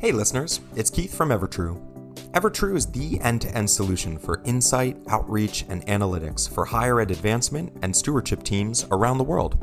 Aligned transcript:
Hey 0.00 0.12
listeners, 0.12 0.62
it's 0.76 0.88
Keith 0.88 1.14
from 1.14 1.28
Evertrue. 1.28 1.78
Evertrue 2.30 2.74
is 2.74 2.86
the 2.86 3.20
end 3.20 3.42
to 3.42 3.54
end 3.54 3.68
solution 3.68 4.16
for 4.16 4.40
insight, 4.46 4.96
outreach, 5.10 5.66
and 5.68 5.86
analytics 5.88 6.50
for 6.50 6.64
higher 6.64 7.02
ed 7.02 7.10
advancement 7.10 7.70
and 7.82 7.94
stewardship 7.94 8.42
teams 8.42 8.86
around 8.92 9.18
the 9.18 9.24
world. 9.24 9.58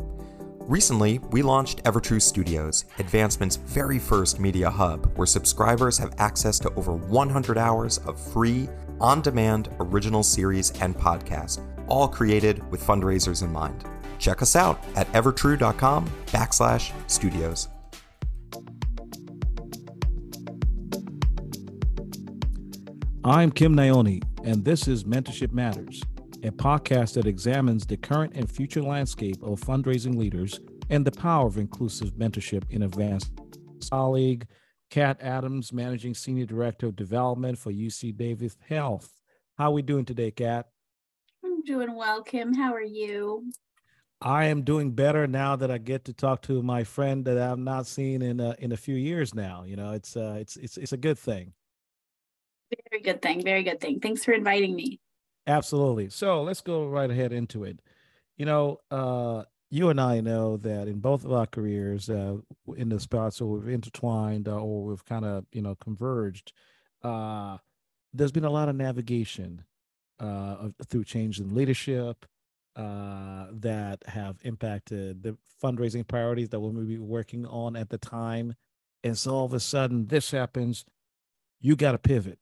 Recently, 0.59 1.17
we 1.31 1.41
launched 1.41 1.83
Evertrue 1.85 2.21
Studios, 2.21 2.85
Advancement's 2.99 3.55
very 3.55 3.97
first 3.97 4.39
media 4.39 4.69
hub, 4.69 5.11
where 5.17 5.25
subscribers 5.25 5.97
have 5.97 6.13
access 6.19 6.59
to 6.59 6.71
over 6.75 6.93
100 6.93 7.57
hours 7.57 7.97
of 8.05 8.21
free, 8.21 8.69
on 9.01 9.23
demand 9.23 9.69
original 9.79 10.21
series 10.21 10.69
and 10.81 10.95
podcasts, 10.95 11.63
all 11.87 12.07
created 12.07 12.61
with 12.69 12.85
fundraisers 12.85 13.41
in 13.41 13.51
mind. 13.51 13.85
Check 14.19 14.43
us 14.43 14.55
out 14.55 14.85
at 14.95 15.11
evertrue.com 15.13 16.07
backslash 16.27 16.91
studios. 17.09 17.69
I'm 23.27 23.51
Kim 23.51 23.75
Naoni, 23.75 24.23
and 24.45 24.63
this 24.63 24.87
is 24.87 25.03
Mentorship 25.03 25.51
Matters, 25.51 26.01
a 26.43 26.49
podcast 26.49 27.15
that 27.15 27.27
examines 27.27 27.85
the 27.85 27.97
current 27.97 28.31
and 28.37 28.49
future 28.49 28.81
landscape 28.81 29.43
of 29.43 29.59
fundraising 29.59 30.15
leaders 30.15 30.61
and 30.89 31.03
the 31.03 31.11
power 31.11 31.45
of 31.45 31.57
inclusive 31.57 32.13
mentorship 32.13 32.63
in 32.69 32.83
advanced. 32.83 33.33
Colleague 33.89 34.47
Cat 34.89 35.17
Adams, 35.19 35.73
Managing 35.73 36.13
Senior 36.13 36.45
Director 36.45 36.85
of 36.87 36.95
Development 36.95 37.57
for 37.57 37.69
UC 37.69 38.15
Davis 38.15 38.55
Health. 38.65 39.11
How 39.57 39.65
are 39.65 39.73
we 39.73 39.81
doing 39.81 40.05
today, 40.05 40.31
Cat? 40.31 40.67
I'm 41.43 41.61
doing 41.63 41.93
well, 41.95 42.23
Kim. 42.23 42.53
How 42.53 42.73
are 42.73 42.81
you? 42.81 43.51
I 44.21 44.45
am 44.45 44.61
doing 44.61 44.91
better 44.91 45.27
now 45.27 45.57
that 45.57 45.69
I 45.69 45.79
get 45.79 46.05
to 46.05 46.13
talk 46.13 46.43
to 46.43 46.63
my 46.63 46.85
friend 46.85 47.25
that 47.25 47.37
I've 47.37 47.59
not 47.59 47.87
seen 47.87 48.21
in 48.21 48.39
a, 48.39 48.55
in 48.59 48.71
a 48.71 48.77
few 48.77 48.95
years 48.95 49.35
now. 49.35 49.65
You 49.65 49.75
know, 49.75 49.91
it's 49.91 50.15
uh, 50.15 50.37
it's 50.39 50.55
it's 50.55 50.77
it's 50.77 50.93
a 50.93 50.97
good 50.97 51.19
thing. 51.19 51.51
Very 52.91 53.01
good 53.01 53.21
thing. 53.21 53.43
Very 53.43 53.63
good 53.63 53.79
thing. 53.79 53.99
Thanks 53.99 54.23
for 54.23 54.33
inviting 54.33 54.75
me. 54.75 54.99
Absolutely. 55.45 56.09
So 56.09 56.43
let's 56.43 56.61
go 56.61 56.87
right 56.87 57.09
ahead 57.09 57.31
into 57.31 57.63
it. 57.63 57.79
You 58.37 58.45
know, 58.45 58.79
uh, 58.91 59.43
you 59.69 59.89
and 59.89 59.99
I 59.99 60.21
know 60.21 60.57
that 60.57 60.87
in 60.87 60.99
both 60.99 61.25
of 61.25 61.31
our 61.31 61.45
careers, 61.45 62.09
uh, 62.09 62.37
in 62.75 62.89
the 62.89 62.99
spots 62.99 63.41
where 63.41 63.49
we've 63.49 63.73
intertwined 63.73 64.47
uh, 64.47 64.59
or 64.59 64.85
we've 64.85 65.05
kind 65.05 65.25
of, 65.25 65.45
you 65.51 65.61
know, 65.61 65.75
converged, 65.75 66.53
uh, 67.03 67.57
there's 68.13 68.31
been 68.31 68.45
a 68.45 68.49
lot 68.49 68.69
of 68.69 68.75
navigation 68.75 69.63
uh, 70.19 70.69
through 70.87 71.03
change 71.03 71.39
in 71.39 71.53
leadership 71.55 72.25
uh, 72.75 73.47
that 73.51 74.03
have 74.07 74.37
impacted 74.43 75.23
the 75.23 75.37
fundraising 75.61 76.07
priorities 76.07 76.49
that 76.49 76.59
we 76.59 76.71
may 76.71 76.85
be 76.85 76.99
working 76.99 77.45
on 77.45 77.75
at 77.75 77.89
the 77.89 77.97
time. 77.97 78.53
And 79.03 79.17
so 79.17 79.33
all 79.33 79.45
of 79.45 79.53
a 79.53 79.59
sudden, 79.59 80.07
this 80.07 80.31
happens, 80.31 80.85
you 81.59 81.75
got 81.75 81.93
to 81.93 81.97
pivot 81.97 82.39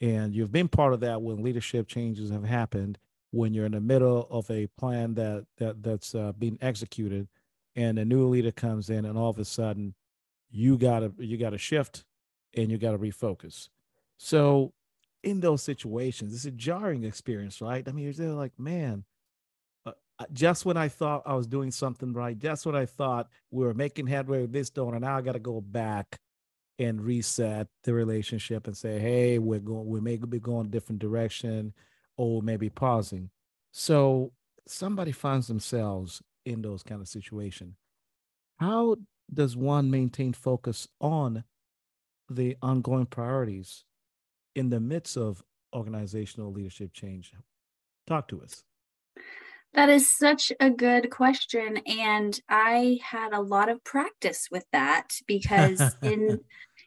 and 0.00 0.34
you've 0.34 0.52
been 0.52 0.68
part 0.68 0.92
of 0.92 1.00
that 1.00 1.22
when 1.22 1.42
leadership 1.42 1.88
changes 1.88 2.30
have 2.30 2.44
happened 2.44 2.98
when 3.30 3.52
you're 3.52 3.66
in 3.66 3.72
the 3.72 3.80
middle 3.80 4.26
of 4.30 4.50
a 4.50 4.66
plan 4.78 5.14
that 5.14 5.46
that 5.58 5.82
that's 5.82 6.14
uh, 6.14 6.32
being 6.38 6.58
executed 6.60 7.28
and 7.76 7.98
a 7.98 8.04
new 8.04 8.26
leader 8.26 8.52
comes 8.52 8.90
in 8.90 9.04
and 9.04 9.18
all 9.18 9.30
of 9.30 9.38
a 9.38 9.44
sudden 9.44 9.94
you 10.50 10.78
gotta 10.78 11.12
you 11.18 11.36
gotta 11.36 11.58
shift 11.58 12.04
and 12.56 12.70
you 12.70 12.78
gotta 12.78 12.98
refocus. 12.98 13.68
So 14.16 14.72
in 15.22 15.40
those 15.40 15.62
situations 15.62 16.34
it's 16.34 16.44
a 16.44 16.50
jarring 16.50 17.04
experience 17.04 17.60
right? 17.60 17.86
I 17.86 17.92
mean 17.92 18.12
you're 18.16 18.28
like 18.28 18.58
man 18.58 19.04
uh, 19.84 20.24
just 20.32 20.64
when 20.64 20.76
i 20.76 20.88
thought 20.88 21.22
i 21.26 21.34
was 21.34 21.46
doing 21.46 21.70
something 21.70 22.12
right 22.12 22.38
just 22.38 22.66
when 22.66 22.74
i 22.74 22.86
thought 22.86 23.28
we 23.50 23.64
were 23.64 23.74
making 23.74 24.06
headway 24.06 24.42
with 24.42 24.52
this 24.52 24.70
donor 24.70 24.98
now 24.98 25.16
i 25.16 25.20
gotta 25.20 25.38
go 25.38 25.60
back 25.60 26.18
and 26.78 27.04
reset 27.04 27.66
the 27.84 27.92
relationship 27.92 28.66
and 28.66 28.76
say, 28.76 28.98
hey, 28.98 29.38
we're 29.38 29.58
going, 29.58 29.86
we 29.86 30.00
may 30.00 30.16
be 30.16 30.38
going 30.38 30.66
a 30.66 30.70
different 30.70 31.00
direction, 31.00 31.72
or 32.16 32.42
maybe 32.42 32.68
pausing. 32.68 33.30
So 33.72 34.32
somebody 34.66 35.12
finds 35.12 35.48
themselves 35.48 36.22
in 36.44 36.62
those 36.62 36.82
kind 36.82 37.00
of 37.00 37.08
situation. 37.08 37.76
How 38.58 38.96
does 39.32 39.56
one 39.56 39.90
maintain 39.90 40.32
focus 40.32 40.88
on 41.00 41.44
the 42.30 42.56
ongoing 42.62 43.06
priorities 43.06 43.84
in 44.54 44.70
the 44.70 44.80
midst 44.80 45.16
of 45.16 45.42
organizational 45.74 46.52
leadership 46.52 46.92
change? 46.92 47.32
Talk 48.06 48.28
to 48.28 48.42
us. 48.42 48.64
That 49.74 49.90
is 49.90 50.16
such 50.16 50.50
a 50.60 50.70
good 50.70 51.10
question. 51.10 51.78
And 51.86 52.38
I 52.48 52.98
had 53.02 53.32
a 53.32 53.40
lot 53.40 53.68
of 53.68 53.84
practice 53.84 54.48
with 54.50 54.64
that 54.72 55.08
because 55.26 55.94
in 56.02 56.40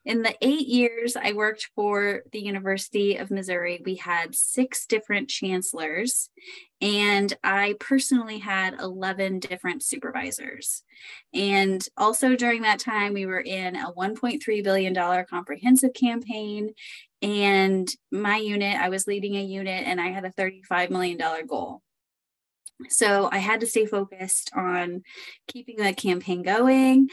in 0.03 0.23
the 0.23 0.35
eight 0.41 0.67
years 0.67 1.15
I 1.15 1.33
worked 1.33 1.69
for 1.75 2.23
the 2.31 2.41
University 2.41 3.17
of 3.17 3.29
Missouri, 3.29 3.81
we 3.85 3.95
had 3.95 4.33
six 4.33 4.87
different 4.87 5.29
chancellors, 5.29 6.29
and 6.81 7.31
I 7.43 7.75
personally 7.79 8.39
had 8.39 8.79
11 8.79 9.39
different 9.39 9.83
supervisors. 9.83 10.83
And 11.33 11.87
also 11.97 12.35
during 12.35 12.63
that 12.63 12.79
time, 12.79 13.13
we 13.13 13.27
were 13.27 13.41
in 13.41 13.75
a 13.75 13.91
$1.3 13.93 14.63
billion 14.63 15.25
comprehensive 15.25 15.93
campaign. 15.93 16.71
And 17.21 17.87
my 18.11 18.37
unit, 18.37 18.77
I 18.77 18.89
was 18.89 19.05
leading 19.05 19.35
a 19.35 19.43
unit, 19.43 19.85
and 19.85 20.01
I 20.01 20.07
had 20.07 20.25
a 20.25 20.31
$35 20.31 20.89
million 20.89 21.19
goal. 21.47 21.81
So 22.89 23.29
I 23.31 23.37
had 23.37 23.59
to 23.59 23.67
stay 23.67 23.85
focused 23.85 24.49
on 24.55 25.03
keeping 25.47 25.77
the 25.77 25.93
campaign 25.93 26.41
going 26.41 27.09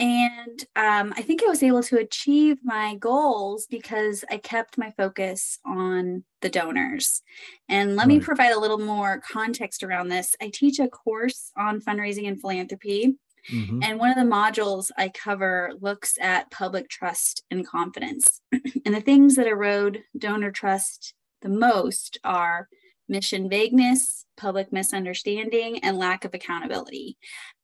and 0.00 0.64
um, 0.76 1.12
I 1.16 1.22
think 1.22 1.42
I 1.42 1.48
was 1.48 1.62
able 1.62 1.82
to 1.84 1.98
achieve 1.98 2.58
my 2.62 2.94
goals 2.96 3.66
because 3.68 4.24
I 4.30 4.36
kept 4.36 4.78
my 4.78 4.92
focus 4.92 5.58
on 5.64 6.22
the 6.40 6.48
donors. 6.48 7.22
And 7.68 7.96
let 7.96 8.06
right. 8.06 8.08
me 8.08 8.20
provide 8.20 8.52
a 8.52 8.60
little 8.60 8.78
more 8.78 9.20
context 9.20 9.82
around 9.82 10.08
this. 10.08 10.36
I 10.40 10.50
teach 10.54 10.78
a 10.78 10.88
course 10.88 11.50
on 11.56 11.80
fundraising 11.80 12.28
and 12.28 12.40
philanthropy. 12.40 13.16
Mm-hmm. 13.52 13.82
And 13.82 13.98
one 13.98 14.10
of 14.10 14.16
the 14.16 14.30
modules 14.30 14.90
I 14.96 15.08
cover 15.08 15.72
looks 15.80 16.16
at 16.20 16.50
public 16.52 16.88
trust 16.88 17.42
and 17.50 17.66
confidence. 17.66 18.40
and 18.52 18.94
the 18.94 19.00
things 19.00 19.34
that 19.34 19.48
erode 19.48 20.02
donor 20.16 20.52
trust 20.52 21.14
the 21.40 21.48
most 21.48 22.18
are 22.22 22.68
mission 23.08 23.48
vagueness, 23.48 24.26
public 24.36 24.72
misunderstanding, 24.72 25.78
and 25.80 25.98
lack 25.98 26.24
of 26.24 26.34
accountability 26.34 27.16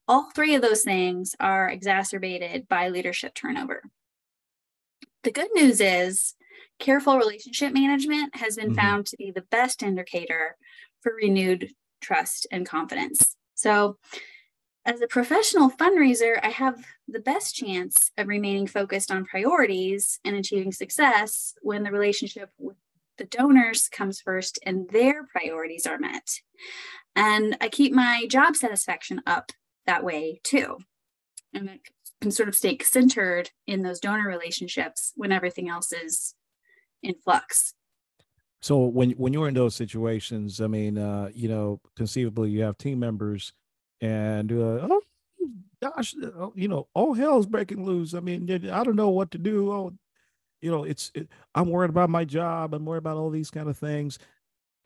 all 0.06 0.30
three 0.30 0.54
of 0.54 0.62
those 0.62 0.82
things 0.82 1.34
are 1.40 1.68
exacerbated 1.68 2.68
by 2.68 2.88
leadership 2.88 3.34
turnover. 3.34 3.82
The 5.22 5.32
good 5.32 5.48
news 5.54 5.80
is 5.80 6.34
careful 6.78 7.16
relationship 7.16 7.72
management 7.72 8.36
has 8.36 8.56
been 8.56 8.68
mm-hmm. 8.68 8.74
found 8.74 9.06
to 9.06 9.16
be 9.16 9.30
the 9.30 9.44
best 9.50 9.82
indicator 9.82 10.56
for 11.00 11.14
renewed 11.14 11.70
trust 12.00 12.46
and 12.50 12.66
confidence. 12.68 13.36
So, 13.54 13.98
as 14.86 15.00
a 15.00 15.06
professional 15.06 15.70
fundraiser, 15.70 16.38
I 16.42 16.50
have 16.50 16.84
the 17.08 17.20
best 17.20 17.54
chance 17.54 18.10
of 18.18 18.28
remaining 18.28 18.66
focused 18.66 19.10
on 19.10 19.24
priorities 19.24 20.20
and 20.26 20.36
achieving 20.36 20.72
success 20.72 21.54
when 21.62 21.84
the 21.84 21.90
relationship 21.90 22.50
with 22.58 22.76
the 23.16 23.24
donors 23.24 23.88
comes 23.88 24.20
first 24.20 24.58
and 24.66 24.86
their 24.90 25.24
priorities 25.24 25.86
are 25.86 25.98
met. 25.98 26.40
And 27.16 27.56
I 27.62 27.68
keep 27.68 27.94
my 27.94 28.26
job 28.28 28.56
satisfaction 28.56 29.22
up 29.26 29.52
that 29.86 30.04
way 30.04 30.40
too. 30.42 30.78
And 31.52 31.68
it 31.68 31.80
can 32.20 32.30
sort 32.30 32.48
of 32.48 32.54
stay 32.54 32.78
centered 32.82 33.50
in 33.66 33.82
those 33.82 34.00
donor 34.00 34.26
relationships 34.26 35.12
when 35.16 35.32
everything 35.32 35.68
else 35.68 35.92
is 35.92 36.34
in 37.02 37.14
flux. 37.22 37.74
So 38.60 38.86
when 38.86 39.10
when 39.12 39.32
you're 39.32 39.48
in 39.48 39.54
those 39.54 39.74
situations, 39.74 40.60
I 40.60 40.66
mean, 40.68 40.96
uh, 40.96 41.28
you 41.34 41.48
know, 41.48 41.80
conceivably 41.96 42.50
you 42.50 42.62
have 42.62 42.78
team 42.78 42.98
members 42.98 43.52
and 44.00 44.50
uh, 44.50 44.88
oh 44.88 45.02
gosh, 45.82 46.14
uh, 46.22 46.48
you 46.54 46.68
know, 46.68 46.88
all 46.94 47.12
hell's 47.12 47.46
breaking 47.46 47.84
loose. 47.84 48.14
I 48.14 48.20
mean, 48.20 48.50
I 48.70 48.82
don't 48.82 48.96
know 48.96 49.10
what 49.10 49.30
to 49.32 49.38
do. 49.38 49.70
Oh, 49.70 49.92
you 50.62 50.70
know, 50.70 50.84
it's 50.84 51.10
it, 51.14 51.28
I'm 51.54 51.68
worried 51.68 51.90
about 51.90 52.08
my 52.08 52.24
job. 52.24 52.72
I'm 52.72 52.86
worried 52.86 52.98
about 52.98 53.18
all 53.18 53.30
these 53.30 53.50
kind 53.50 53.68
of 53.68 53.76
things. 53.76 54.18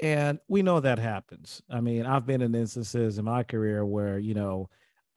And 0.00 0.38
we 0.49 0.62
know 0.62 0.81
that 0.81 0.99
happens. 0.99 1.62
I 1.70 1.81
mean, 1.81 2.06
I've 2.06 2.26
been 2.26 2.43
in 2.43 2.55
instances 2.55 3.19
in 3.19 3.25
my 3.25 3.43
career 3.43 3.84
where, 3.84 4.19
you 4.19 4.34
know, 4.34 4.69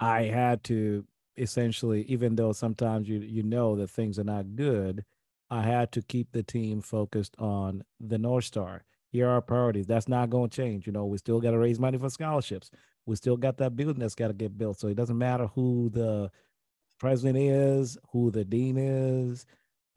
I 0.02 0.24
had 0.24 0.64
to 0.66 1.06
essentially, 1.38 2.04
even 2.04 2.36
though 2.36 2.54
sometimes 2.54 3.08
you 3.08 3.20
you 3.20 3.44
know 3.44 3.76
that 3.78 3.90
things 3.90 4.20
are 4.20 4.26
not 4.26 4.56
good, 4.58 5.06
I 5.50 5.64
had 5.64 5.92
to 5.94 6.02
keep 6.02 6.32
the 6.34 6.44
team 6.44 6.82
focused 6.82 7.36
on 7.40 7.84
the 8.00 8.18
North 8.18 8.46
Star. 8.46 8.84
Here 9.12 9.28
are 9.28 9.34
our 9.34 9.42
priorities. 9.42 9.88
That's 9.88 10.10
not 10.10 10.30
going 10.30 10.50
to 10.50 10.58
change. 10.58 10.88
You 10.88 10.94
know, 10.94 11.06
we 11.06 11.18
still 11.20 11.42
got 11.42 11.52
to 11.52 11.60
raise 11.60 11.80
money 11.80 11.98
for 11.98 12.10
scholarships. 12.10 12.72
We 13.06 13.16
still 13.18 13.38
got 13.38 13.58
that 13.58 13.76
building 13.78 14.00
that's 14.02 14.16
got 14.16 14.30
to 14.30 14.34
get 14.34 14.58
built. 14.58 14.80
So 14.80 14.90
it 14.90 14.96
doesn't 14.96 15.18
matter 15.18 15.48
who 15.48 15.90
the 15.92 16.32
president 17.00 17.38
is, 17.40 17.98
who 18.12 18.32
the 18.32 18.46
dean 18.46 18.78
is. 18.78 19.46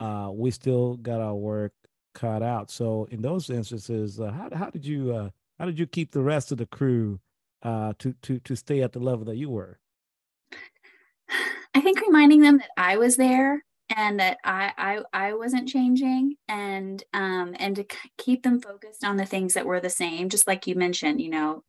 Uh, 0.00 0.30
we 0.32 0.50
still 0.52 0.96
got 0.98 1.20
our 1.20 1.34
work 1.36 1.72
cut 2.14 2.42
out. 2.42 2.70
So 2.70 3.06
in 3.10 3.22
those 3.22 3.50
instances, 3.50 4.20
uh, 4.20 4.32
how 4.32 4.50
how 4.56 4.70
did 4.70 4.86
you 4.86 5.14
uh, 5.14 5.30
how 5.58 5.66
did 5.66 5.78
you 5.78 5.86
keep 5.86 6.12
the 6.12 6.22
rest 6.22 6.52
of 6.52 6.58
the 6.58 6.66
crew 6.66 7.20
uh, 7.62 7.94
to 8.00 8.14
to 8.22 8.40
to 8.40 8.56
stay 8.56 8.82
at 8.82 8.92
the 8.92 9.00
level 9.00 9.24
that 9.26 9.36
you 9.36 9.50
were? 9.50 9.78
I 11.74 11.80
think 11.80 12.00
reminding 12.00 12.40
them 12.40 12.58
that 12.58 12.70
I 12.76 12.96
was 12.96 13.16
there 13.16 13.64
and 13.94 14.20
that 14.20 14.38
I, 14.44 14.72
I 14.78 15.28
I 15.28 15.34
wasn't 15.34 15.68
changing 15.68 16.36
and 16.48 17.02
um 17.12 17.54
and 17.58 17.76
to 17.76 17.86
keep 18.16 18.42
them 18.42 18.60
focused 18.60 19.04
on 19.04 19.16
the 19.16 19.26
things 19.26 19.54
that 19.54 19.66
were 19.66 19.80
the 19.80 19.90
same 19.90 20.30
just 20.30 20.46
like 20.46 20.66
you 20.66 20.74
mentioned 20.74 21.20
you 21.20 21.28
know 21.28 21.62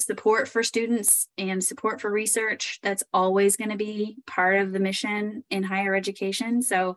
support 0.00 0.48
for 0.48 0.62
students 0.62 1.28
and 1.38 1.62
support 1.62 2.00
for 2.00 2.10
research 2.10 2.78
that's 2.82 3.04
always 3.12 3.56
going 3.56 3.70
to 3.70 3.76
be 3.76 4.16
part 4.26 4.60
of 4.60 4.72
the 4.72 4.80
mission 4.80 5.44
in 5.50 5.62
higher 5.62 5.94
education. 5.94 6.62
So 6.62 6.96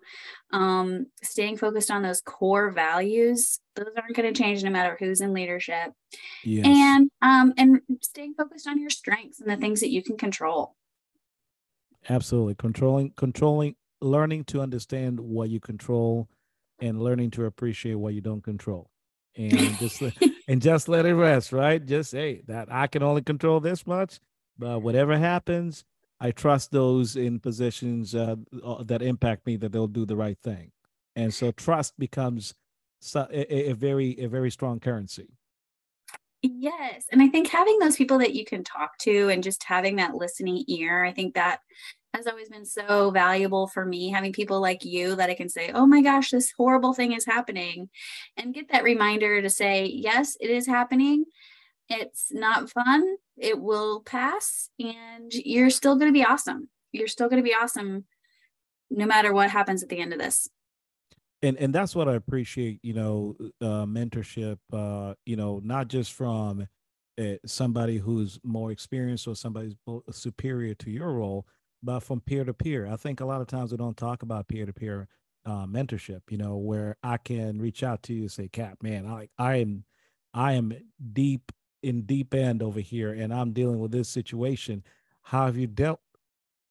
um, 0.52 1.08
staying 1.22 1.58
focused 1.58 1.92
on 1.92 2.02
those 2.02 2.22
core 2.22 2.72
values 2.72 3.60
those 3.76 3.88
aren't 3.98 4.16
going 4.16 4.32
to 4.32 4.40
change 4.40 4.64
no 4.64 4.70
matter 4.70 4.96
who's 5.00 5.20
in 5.20 5.34
leadership. 5.34 5.94
Yes. 6.44 6.66
and 6.68 7.10
um, 7.22 7.54
and 7.58 7.82
staying 8.02 8.36
focused 8.36 8.68
on 8.68 8.80
your 8.80 8.92
strengths 8.92 9.42
and 9.42 9.50
the 9.50 9.58
things 9.58 9.80
that 9.80 9.90
you 9.90 10.04
can 10.04 10.16
control 10.16 10.76
absolutely. 12.10 12.56
Controlling 12.56 13.12
controlling 13.12 13.76
learning 14.02 14.44
to 14.46 14.62
understand 14.62 15.20
what 15.20 15.50
you 15.50 15.60
control 15.60 16.28
and 16.80 17.02
learning 17.02 17.32
to 17.32 17.46
appreciate 17.46 17.96
what 17.96 18.14
you 18.14 18.22
don't 18.22 18.44
control. 18.44 18.90
And 19.36 19.78
just 19.80 20.02
and 20.48 20.62
just 20.62 20.88
let 20.88 21.06
it 21.06 21.16
rest 21.16 21.52
right? 21.52 21.84
Just 21.84 22.12
say 22.12 22.42
that 22.48 22.72
i 22.72 22.88
can 22.88 23.04
only 23.04 23.22
control 23.22 23.60
this 23.60 23.88
much 23.88 24.20
but 24.58 24.82
whatever 24.82 25.18
happens 25.18 25.84
i 26.20 26.32
trust 26.32 26.72
those 26.72 27.16
in 27.16 27.40
positions 27.40 28.14
uh, 28.14 28.36
uh 28.64 28.84
that 28.84 29.02
impact 29.02 29.46
me 29.46 29.58
that 29.58 29.72
they'll 29.72 29.88
do 29.88 30.06
the 30.06 30.16
right 30.16 30.38
thing. 30.44 30.72
And 31.16 31.32
so 31.34 31.52
trust 31.52 31.98
becomes 32.00 32.56
a, 33.16 33.70
a 33.70 33.74
very 33.74 34.20
a 34.20 34.28
very 34.28 34.50
strong 34.52 34.80
currency 34.80 35.28
yes 36.44 37.06
and 37.12 37.22
i 37.22 37.28
think 37.28 37.48
having 37.48 37.80
those 37.80 37.96
people 37.96 38.20
that 38.20 38.36
you 38.36 38.46
can 38.46 38.64
talk 38.64 38.98
to 39.00 39.30
and 39.30 39.44
just 39.44 39.64
having 39.64 39.96
that 39.96 40.14
listening 40.14 40.64
ear 40.68 41.04
i 41.04 41.12
think 41.12 41.34
that 41.34 41.60
has 42.14 42.28
always 42.28 42.50
been 42.50 42.66
so 42.66 43.10
valuable 43.10 43.68
for 43.68 43.86
me 43.86 44.10
having 44.10 44.32
people 44.32 44.62
like 44.62 44.86
you 44.86 45.16
that 45.16 45.30
I 45.30 45.34
can 45.34 45.50
say, 45.50 45.72
oh 45.74 45.86
my 45.86 46.02
gosh, 46.02 46.30
this 46.30 46.54
horrible 46.56 46.94
thing 46.94 47.14
is 47.14 47.26
happening, 47.26 47.90
and 48.38 48.54
get 48.54 48.70
that 48.72 48.84
reminder 48.84 49.42
to 49.42 49.50
say, 49.50 49.86
yes, 49.86 50.38
it 50.40 50.50
is 50.50 50.68
happening. 50.68 51.26
It's 51.90 52.32
not 52.32 52.70
fun. 52.70 53.16
It 53.38 53.60
will 53.60 54.02
pass, 54.02 54.70
and 54.80 55.34
you're 55.34 55.70
still 55.70 55.96
going 55.96 56.10
to 56.10 56.18
be 56.18 56.24
awesome. 56.24 56.70
You're 56.92 57.08
still 57.08 57.30
going 57.30 57.42
to 57.42 57.50
be 57.50 57.56
awesome 57.56 58.06
no 58.92 59.06
matter 59.06 59.34
what 59.34 59.50
happens 59.50 59.82
at 59.82 59.90
the 59.90 60.00
end 60.00 60.14
of 60.14 60.20
this. 60.20 60.48
And, 61.44 61.58
and 61.58 61.76
that's 61.76 61.96
what 61.96 62.10
I 62.10 62.16
appreciate, 62.16 62.80
you 62.84 62.94
know, 62.94 63.36
uh, 63.62 63.86
mentorship, 63.86 64.60
uh, 64.72 65.16
you 65.26 65.36
know, 65.36 65.62
not 65.64 65.90
just 65.90 66.14
from 66.14 66.68
uh, 67.20 67.36
somebody 67.46 67.98
who's 67.98 68.40
more 68.44 68.72
experienced 68.72 69.28
or 69.28 69.36
somebody's 69.36 69.76
superior 70.12 70.74
to 70.76 70.90
your 70.90 71.14
role, 71.14 71.46
but 71.84 72.00
from 72.00 72.22
peer 72.22 72.46
to 72.46 72.54
peer. 72.54 72.88
I 72.88 72.96
think 72.96 73.20
a 73.20 73.26
lot 73.26 73.42
of 73.42 73.48
times 73.48 73.72
we 73.72 73.78
don't 73.78 73.98
talk 73.98 74.24
about 74.24 74.48
peer 74.48 74.66
to 74.66 74.74
peer 74.74 75.10
mentorship. 75.48 76.22
You 76.30 76.38
know, 76.38 76.56
where 76.58 76.98
I 77.04 77.18
can 77.18 77.60
reach 77.60 77.84
out 77.84 78.04
to 78.04 78.14
you 78.14 78.22
and 78.24 78.32
say, 78.32 78.48
"Cat, 78.48 78.82
man, 78.82 79.06
I 79.06 79.30
I 79.38 79.58
am 79.58 79.86
I 80.34 80.54
am 80.54 80.74
deep 81.12 81.52
in 81.84 82.04
deep 82.04 82.34
end 82.34 82.64
over 82.64 82.80
here, 82.80 83.12
and 83.12 83.34
I'm 83.34 83.52
dealing 83.52 83.80
with 83.80 83.92
this 83.92 84.10
situation. 84.10 84.84
How 85.24 85.48
have 85.48 85.58
you 85.58 85.68
dealt 85.68 86.00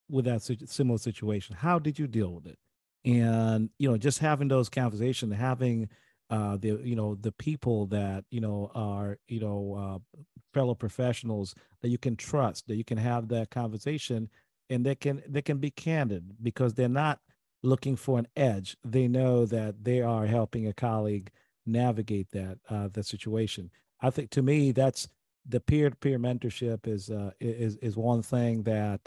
with 0.09 0.25
that 0.27 0.43
similar 0.43 0.99
situation? 0.99 1.57
How 1.57 1.79
did 1.79 1.99
you 1.99 2.07
deal 2.07 2.33
with 2.33 2.47
it?" 2.47 2.59
And 3.05 3.71
you 3.79 3.91
know, 3.91 3.97
just 3.97 4.19
having 4.21 4.49
those 4.49 4.69
conversations, 4.69 5.35
having 5.35 5.89
uh, 6.31 6.57
the 6.57 6.81
you 6.83 6.97
know 6.97 7.17
the 7.17 7.33
people 7.33 7.87
that 7.87 8.25
you 8.31 8.41
know 8.41 8.71
are 8.75 9.19
you 9.29 9.41
know 9.41 10.03
uh, 10.17 10.21
fellow 10.55 10.75
professionals 10.75 11.55
that 11.81 11.89
you 11.89 11.99
can 11.99 12.17
trust, 12.17 12.67
that 12.69 12.77
you 12.77 12.85
can 12.85 12.99
have 12.99 13.29
that 13.29 13.51
conversation 13.51 14.29
and 14.71 14.87
they 14.87 14.95
can 14.95 15.23
they 15.29 15.43
can 15.43 15.59
be 15.59 15.71
candid 15.71 16.25
because 16.43 16.75
they're 16.75 16.89
not 16.89 17.21
looking 17.63 17.97
for 17.97 18.19
an 18.19 18.29
edge. 18.37 18.77
They 18.85 19.09
know 19.09 19.47
that 19.47 19.85
they 19.85 20.01
are 20.01 20.27
helping 20.27 20.67
a 20.67 20.73
colleague 20.73 21.31
navigate 21.67 22.31
that 22.33 22.59
uh, 22.69 22.89
the 22.93 23.03
situation. 23.03 23.71
I 24.01 24.11
think 24.11 24.31
to 24.31 24.43
me 24.43 24.73
that's 24.73 25.09
the 25.47 25.61
peer-to-peer 25.61 26.19
mentorship 26.19 26.87
is 26.87 27.11
uh, 27.11 27.33
is 27.41 27.77
is 27.77 27.97
one 27.97 28.23
thing 28.23 28.63
that 28.63 29.01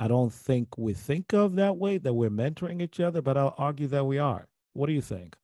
I 0.00 0.08
don't 0.08 0.32
think 0.32 0.78
we 0.78 0.94
think 0.94 1.34
of 1.34 1.56
that 1.56 1.76
way 1.76 1.98
that 1.98 2.14
we're 2.14 2.30
mentoring 2.30 2.80
each 2.80 3.00
other, 3.00 3.20
but 3.20 3.36
I'll 3.36 3.54
argue 3.58 3.86
that 3.88 4.06
we 4.06 4.18
are. 4.18 4.48
What 4.72 4.86
do 4.86 4.94
you 4.94 5.02
think? 5.02 5.36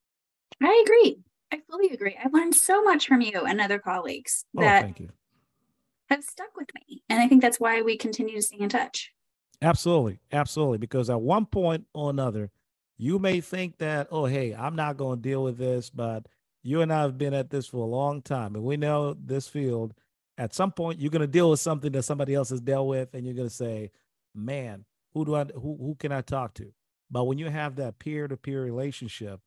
I 0.63 0.83
agree. 0.87 1.19
I 1.53 1.61
fully 1.71 1.91
agree. 1.91 2.17
I 2.19 2.29
learned 2.33 2.55
so 2.55 2.83
much 2.83 3.07
from 3.07 3.21
you 3.21 3.43
and 3.47 3.61
other 3.61 3.79
colleagues 3.79 4.47
oh, 4.57 4.63
that 4.63 4.83
thank 4.83 4.99
you. 4.99 5.11
have 6.09 6.25
stuck 6.25 6.57
with 6.57 6.69
me, 6.75 7.03
and 7.11 7.21
I 7.21 7.29
think 7.29 7.43
that's 7.43 7.61
why 7.61 7.83
we 7.83 7.99
continue 7.99 8.37
to 8.37 8.43
stay 8.43 8.57
in 8.59 8.71
touch. 8.71 9.13
Absolutely. 9.61 10.21
Absolutely. 10.33 10.79
Because 10.79 11.11
at 11.11 11.21
one 11.21 11.45
point 11.45 11.85
or 11.93 12.09
another, 12.09 12.51
you 12.97 13.19
may 13.19 13.43
think 13.43 13.79
that, 13.79 14.09
oh, 14.11 14.25
hey, 14.25 14.55
I'm 14.55 14.75
not 14.75 14.97
going 14.97 15.19
to 15.19 15.23
deal 15.23 15.43
with 15.43 15.59
this, 15.59 15.91
but 15.91 16.27
you 16.63 16.81
and 16.81 16.93
I 16.93 17.03
have 17.03 17.19
been 17.19 17.35
at 17.35 17.51
this 17.51 17.67
for 17.67 17.79
a 17.79 17.91
long 17.91 18.23
time. 18.23 18.55
And 18.55 18.65
we 18.65 18.77
know 18.77 19.15
this 19.15 19.49
field, 19.49 19.95
at 20.39 20.55
some 20.55 20.73
point, 20.73 21.01
you're 21.01 21.11
going 21.11 21.21
to 21.21 21.27
deal 21.27 21.51
with 21.51 21.61
something 21.61 21.93
that 21.93 22.05
somebody 22.05 22.35
else 22.35 22.51
has 22.51 22.61
dealt 22.61 22.89
with. 22.89 23.15
And 23.15 23.25
you're 23.25 23.35
going 23.35 23.49
to 23.49 23.55
say, 23.55 23.91
man, 24.37 24.85
who 25.15 25.25
do 25.25 25.35
I, 25.35 25.45
who, 25.45 25.77
who 25.81 25.97
can 25.99 26.13
I 26.13 26.21
talk 26.21 26.55
to? 26.55 26.73
But 27.11 27.25
when 27.25 27.39
you 27.39 27.49
have 27.49 27.77
that 27.77 27.99
peer 27.99 28.29
to 28.29 28.37
peer 28.37 28.63
relationship, 28.63 29.41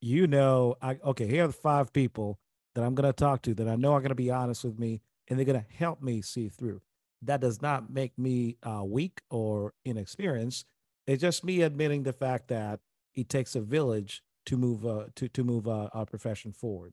you 0.00 0.26
know, 0.26 0.76
I, 0.80 0.98
okay, 1.04 1.26
here 1.26 1.44
are 1.44 1.48
the 1.48 1.52
five 1.52 1.92
people 1.92 2.38
that 2.74 2.84
I'm 2.84 2.94
going 2.94 3.08
to 3.08 3.12
talk 3.12 3.42
to 3.42 3.54
that 3.54 3.68
I 3.68 3.76
know 3.76 3.92
are 3.92 4.00
going 4.00 4.10
to 4.10 4.14
be 4.14 4.30
honest 4.30 4.64
with 4.64 4.78
me 4.78 5.00
and 5.28 5.38
they're 5.38 5.46
going 5.46 5.60
to 5.60 5.74
help 5.76 6.02
me 6.02 6.22
see 6.22 6.48
through 6.48 6.80
that 7.22 7.40
does 7.40 7.62
not 7.62 7.90
make 7.90 8.18
me 8.18 8.56
uh, 8.62 8.82
weak 8.84 9.20
or 9.30 9.74
inexperienced. 9.84 10.66
It's 11.06 11.20
just 11.20 11.44
me 11.44 11.62
admitting 11.62 12.02
the 12.02 12.12
fact 12.12 12.48
that 12.48 12.80
it 13.14 13.28
takes 13.28 13.54
a 13.54 13.60
village 13.60 14.22
to 14.46 14.56
move 14.56 14.86
uh, 14.86 15.06
to 15.16 15.28
to 15.28 15.44
move 15.44 15.66
uh, 15.66 15.88
our 15.92 16.06
profession 16.06 16.52
forward. 16.52 16.92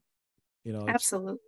You 0.64 0.74
know, 0.74 0.86
absolutely. 0.88 1.40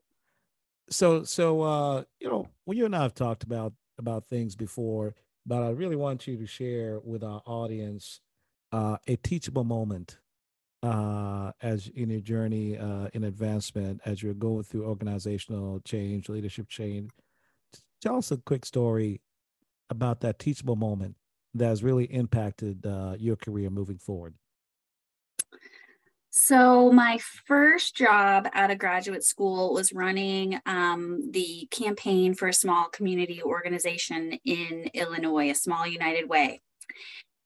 So 0.90 1.24
so 1.24 1.62
uh, 1.62 2.04
you 2.20 2.30
know, 2.30 2.48
when 2.66 2.78
you 2.78 2.86
and 2.86 2.96
I 2.96 3.04
have 3.04 3.14
talked 3.14 3.44
about 3.44 3.74
about 3.98 4.28
things 4.28 4.56
before, 4.56 5.16
but 5.46 5.64
I 5.64 5.70
really 5.70 5.96
want 5.96 6.28
you 6.28 6.38
to 6.38 6.46
share 6.46 7.00
with 7.04 7.24
our 7.24 7.42
audience 7.46 8.22
uh, 8.72 8.98
a 9.08 9.16
teachable 9.18 9.64
moment 9.64 10.18
uh, 10.84 11.52
as 11.62 11.88
in 11.96 12.10
your 12.10 12.22
journey 12.22 12.78
uh, 12.78 13.08
in 13.14 13.24
advancement 13.24 14.02
as 14.06 14.22
you're 14.22 14.34
going 14.34 14.64
through 14.64 14.86
organizational 14.86 15.80
change, 15.82 16.30
leadership 16.30 16.68
change, 16.70 17.12
tell 18.02 18.18
us 18.18 18.32
a 18.32 18.38
quick 18.38 18.66
story 18.66 19.22
about 19.90 20.22
that 20.22 20.40
teachable 20.40 20.76
moment 20.76 21.16
that 21.54 21.68
has 21.68 21.84
really 21.84 22.06
impacted 22.06 22.86
uh, 22.86 23.16
your 23.18 23.36
career 23.36 23.70
moving 23.70 23.98
forward. 23.98 24.34
So, 26.38 26.92
my 26.92 27.18
first 27.48 27.96
job 27.96 28.50
out 28.54 28.70
of 28.70 28.78
graduate 28.78 29.24
school 29.24 29.74
was 29.74 29.94
running 29.94 30.60
um, 30.66 31.32
the 31.32 31.66
campaign 31.72 32.34
for 32.34 32.50
a 32.50 32.54
small 32.54 32.90
community 32.90 33.42
organization 33.42 34.38
in 34.44 34.90
Illinois, 34.94 35.52
a 35.52 35.56
small 35.56 35.88
United 35.88 36.28
Way. 36.28 36.62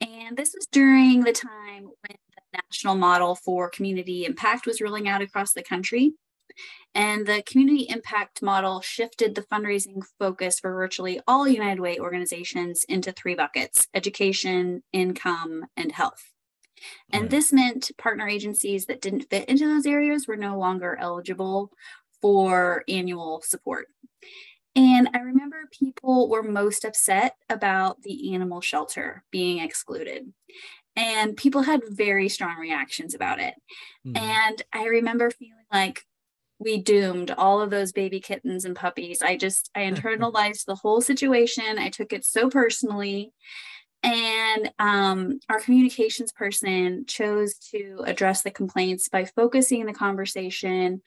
And 0.01 0.35
this 0.35 0.55
was 0.55 0.65
during 0.71 1.19
the 1.19 1.31
time 1.31 1.83
when 1.83 2.17
the 2.51 2.61
national 2.63 2.95
model 2.95 3.35
for 3.35 3.69
community 3.69 4.25
impact 4.25 4.65
was 4.65 4.81
rolling 4.81 5.07
out 5.07 5.21
across 5.21 5.53
the 5.53 5.61
country. 5.61 6.13
And 6.95 7.27
the 7.27 7.43
community 7.45 7.85
impact 7.89 8.41
model 8.41 8.81
shifted 8.81 9.35
the 9.35 9.43
fundraising 9.43 10.01
focus 10.17 10.59
for 10.59 10.73
virtually 10.73 11.21
all 11.27 11.47
United 11.47 11.79
Way 11.79 11.99
organizations 11.99 12.85
into 12.89 13.11
three 13.11 13.35
buckets 13.35 13.87
education, 13.93 14.81
income, 14.91 15.67
and 15.77 15.91
health. 15.91 16.31
And 17.11 17.23
right. 17.23 17.31
this 17.31 17.51
meant 17.51 17.91
partner 17.97 18.27
agencies 18.27 18.85
that 18.85 19.01
didn't 19.01 19.29
fit 19.29 19.47
into 19.49 19.67
those 19.67 19.85
areas 19.85 20.27
were 20.27 20.35
no 20.35 20.57
longer 20.57 20.97
eligible 20.99 21.71
for 22.21 22.83
annual 22.87 23.41
support. 23.41 23.87
And 24.75 25.09
I 25.13 25.19
remember 25.19 25.69
people 25.71 26.29
were 26.29 26.43
most 26.43 26.85
upset 26.85 27.35
about 27.49 28.03
the 28.03 28.33
animal 28.33 28.61
shelter 28.61 29.23
being 29.31 29.59
excluded. 29.59 30.31
And 30.95 31.35
people 31.37 31.63
had 31.63 31.81
very 31.87 32.29
strong 32.29 32.57
reactions 32.57 33.13
about 33.13 33.39
it. 33.39 33.55
Mm-hmm. 34.05 34.17
And 34.17 34.61
I 34.73 34.85
remember 34.85 35.31
feeling 35.31 35.65
like, 35.71 36.05
we 36.59 36.77
doomed 36.77 37.31
all 37.31 37.61
of 37.61 37.69
those 37.69 37.93
baby 37.93 38.19
kittens 38.19 38.65
and 38.65 38.75
puppies. 38.75 39.21
I 39.21 39.37
just, 39.37 39.69
I 39.73 39.79
internalized 39.91 40.65
the 40.65 40.75
whole 40.75 41.01
situation. 41.01 41.79
I 41.79 41.89
took 41.89 42.13
it 42.13 42.25
so 42.25 42.49
personally. 42.49 43.31
And 44.01 44.71
um, 44.79 45.39
our 45.49 45.59
communications 45.59 46.31
person 46.31 47.05
chose 47.05 47.55
to 47.71 48.01
address 48.05 48.41
the 48.41 48.51
complaints 48.51 49.09
by 49.09 49.25
focusing 49.25 49.85
the 49.85 49.93
conversation 49.93 51.01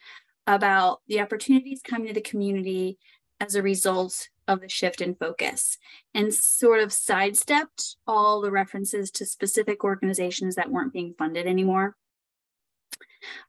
about 0.46 1.00
the 1.06 1.20
opportunities 1.20 1.80
coming 1.82 2.08
to 2.08 2.14
the 2.14 2.20
community 2.20 2.98
as 3.40 3.54
a 3.54 3.62
result 3.62 4.28
of 4.48 4.60
the 4.60 4.68
shift 4.68 5.00
in 5.00 5.14
focus 5.14 5.78
and 6.14 6.34
sort 6.34 6.80
of 6.80 6.92
sidestepped 6.92 7.96
all 8.06 8.40
the 8.40 8.50
references 8.50 9.10
to 9.10 9.24
specific 9.24 9.84
organizations 9.84 10.56
that 10.56 10.70
weren't 10.70 10.92
being 10.92 11.14
funded 11.16 11.46
anymore. 11.46 11.96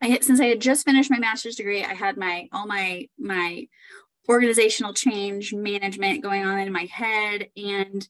I 0.01 0.07
had, 0.07 0.23
since 0.23 0.39
I 0.39 0.45
had 0.45 0.61
just 0.61 0.85
finished 0.85 1.11
my 1.11 1.19
master's 1.19 1.55
degree, 1.55 1.83
I 1.83 1.93
had 1.93 2.15
my 2.15 2.47
all 2.51 2.67
my 2.67 3.09
my 3.17 3.67
organizational 4.29 4.93
change 4.93 5.53
management 5.53 6.23
going 6.23 6.45
on 6.45 6.59
in 6.59 6.71
my 6.71 6.85
head 6.85 7.49
and 7.57 8.07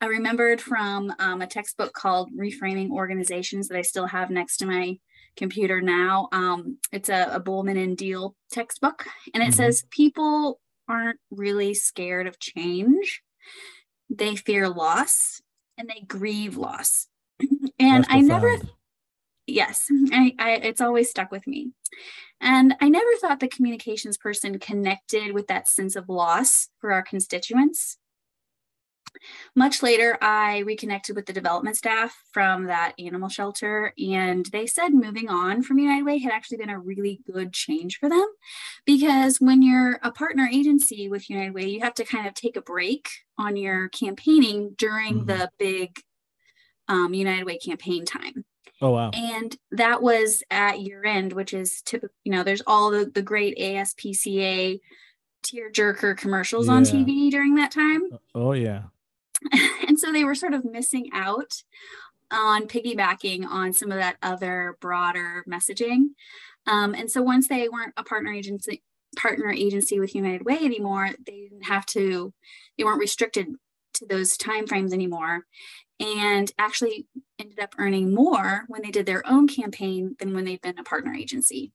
I 0.00 0.06
remembered 0.06 0.60
from 0.60 1.12
um, 1.18 1.42
a 1.42 1.46
textbook 1.46 1.92
called 1.92 2.30
Reframing 2.32 2.90
Organizations 2.90 3.68
that 3.68 3.76
I 3.76 3.82
still 3.82 4.06
have 4.06 4.30
next 4.30 4.58
to 4.58 4.66
my 4.66 4.98
computer 5.36 5.80
now. 5.80 6.28
Um, 6.32 6.78
it's 6.90 7.08
a, 7.08 7.28
a 7.32 7.40
Bolman 7.40 7.82
and 7.82 7.96
Deal 7.96 8.34
textbook, 8.50 9.06
and 9.34 9.42
it 9.42 9.48
mm-hmm. 9.48 9.56
says 9.56 9.84
people 9.90 10.60
aren't 10.88 11.20
really 11.30 11.74
scared 11.74 12.26
of 12.26 12.38
change. 12.38 13.22
They 14.08 14.36
fear 14.36 14.68
loss 14.68 15.40
and 15.78 15.88
they 15.88 16.00
grieve 16.06 16.56
loss. 16.56 17.06
and 17.78 18.04
I 18.08 18.20
never, 18.20 18.56
yes, 19.46 19.86
I, 20.12 20.34
I, 20.38 20.50
it's 20.54 20.80
always 20.80 21.10
stuck 21.10 21.30
with 21.30 21.46
me. 21.46 21.70
And 22.40 22.74
I 22.80 22.88
never 22.88 23.10
thought 23.20 23.40
the 23.40 23.48
communications 23.48 24.16
person 24.16 24.58
connected 24.58 25.32
with 25.32 25.46
that 25.48 25.68
sense 25.68 25.94
of 25.94 26.08
loss 26.08 26.68
for 26.80 26.92
our 26.92 27.02
constituents. 27.02 27.98
Much 29.54 29.82
later, 29.82 30.16
I 30.20 30.58
reconnected 30.58 31.16
with 31.16 31.26
the 31.26 31.32
development 31.32 31.76
staff 31.76 32.16
from 32.32 32.64
that 32.64 32.94
animal 32.98 33.28
shelter, 33.28 33.92
and 33.98 34.46
they 34.46 34.66
said 34.66 34.94
moving 34.94 35.28
on 35.28 35.62
from 35.62 35.78
United 35.78 36.04
Way 36.04 36.18
had 36.18 36.32
actually 36.32 36.58
been 36.58 36.70
a 36.70 36.78
really 36.78 37.20
good 37.30 37.52
change 37.52 37.98
for 37.98 38.08
them 38.08 38.26
because 38.86 39.38
when 39.38 39.62
you're 39.62 39.98
a 40.02 40.10
partner 40.10 40.48
agency 40.52 41.08
with 41.08 41.28
United 41.28 41.54
Way, 41.54 41.68
you 41.68 41.80
have 41.80 41.94
to 41.94 42.04
kind 42.04 42.26
of 42.26 42.34
take 42.34 42.56
a 42.56 42.62
break 42.62 43.08
on 43.38 43.56
your 43.56 43.88
campaigning 43.88 44.74
during 44.78 45.24
mm-hmm. 45.24 45.26
the 45.26 45.50
big 45.58 46.00
um, 46.88 47.14
United 47.14 47.44
Way 47.44 47.58
campaign 47.58 48.04
time. 48.04 48.44
Oh 48.82 48.92
wow! 48.92 49.10
And 49.12 49.56
that 49.72 50.02
was 50.02 50.42
at 50.50 50.80
year 50.80 51.04
end, 51.04 51.34
which 51.34 51.52
is 51.52 51.82
typical. 51.82 52.14
You 52.24 52.32
know, 52.32 52.42
there's 52.42 52.62
all 52.66 52.90
the 52.90 53.10
the 53.12 53.22
great 53.22 53.58
ASPCA 53.58 54.80
tear 55.42 55.70
jerker 55.70 56.16
commercials 56.16 56.66
yeah. 56.66 56.74
on 56.74 56.84
TV 56.84 57.30
during 57.30 57.56
that 57.56 57.70
time. 57.70 58.02
Oh 58.34 58.52
yeah. 58.52 58.84
and 59.88 59.98
so 59.98 60.12
they 60.12 60.24
were 60.24 60.34
sort 60.34 60.54
of 60.54 60.64
missing 60.64 61.10
out 61.12 61.62
on 62.30 62.68
piggybacking 62.68 63.46
on 63.46 63.72
some 63.72 63.90
of 63.90 63.98
that 63.98 64.16
other 64.22 64.76
broader 64.80 65.44
messaging. 65.48 66.10
Um, 66.66 66.94
and 66.94 67.10
so 67.10 67.22
once 67.22 67.48
they 67.48 67.68
weren't 67.68 67.94
a 67.96 68.04
partner 68.04 68.32
agency 68.32 68.82
partner 69.16 69.50
agency 69.50 69.98
with 69.98 70.14
United 70.14 70.44
Way 70.44 70.58
anymore, 70.58 71.10
they 71.26 71.48
didn't 71.48 71.64
have 71.64 71.84
to, 71.86 72.32
they 72.78 72.84
weren't 72.84 73.00
restricted 73.00 73.48
to 73.94 74.06
those 74.06 74.38
timeframes 74.38 74.92
anymore 74.92 75.46
and 75.98 76.50
actually 76.58 77.06
ended 77.38 77.60
up 77.60 77.74
earning 77.78 78.14
more 78.14 78.64
when 78.68 78.82
they 78.82 78.90
did 78.90 79.06
their 79.06 79.26
own 79.26 79.46
campaign 79.46 80.16
than 80.18 80.32
when 80.32 80.44
they've 80.44 80.62
been 80.62 80.78
a 80.78 80.84
partner 80.84 81.12
agency. 81.12 81.72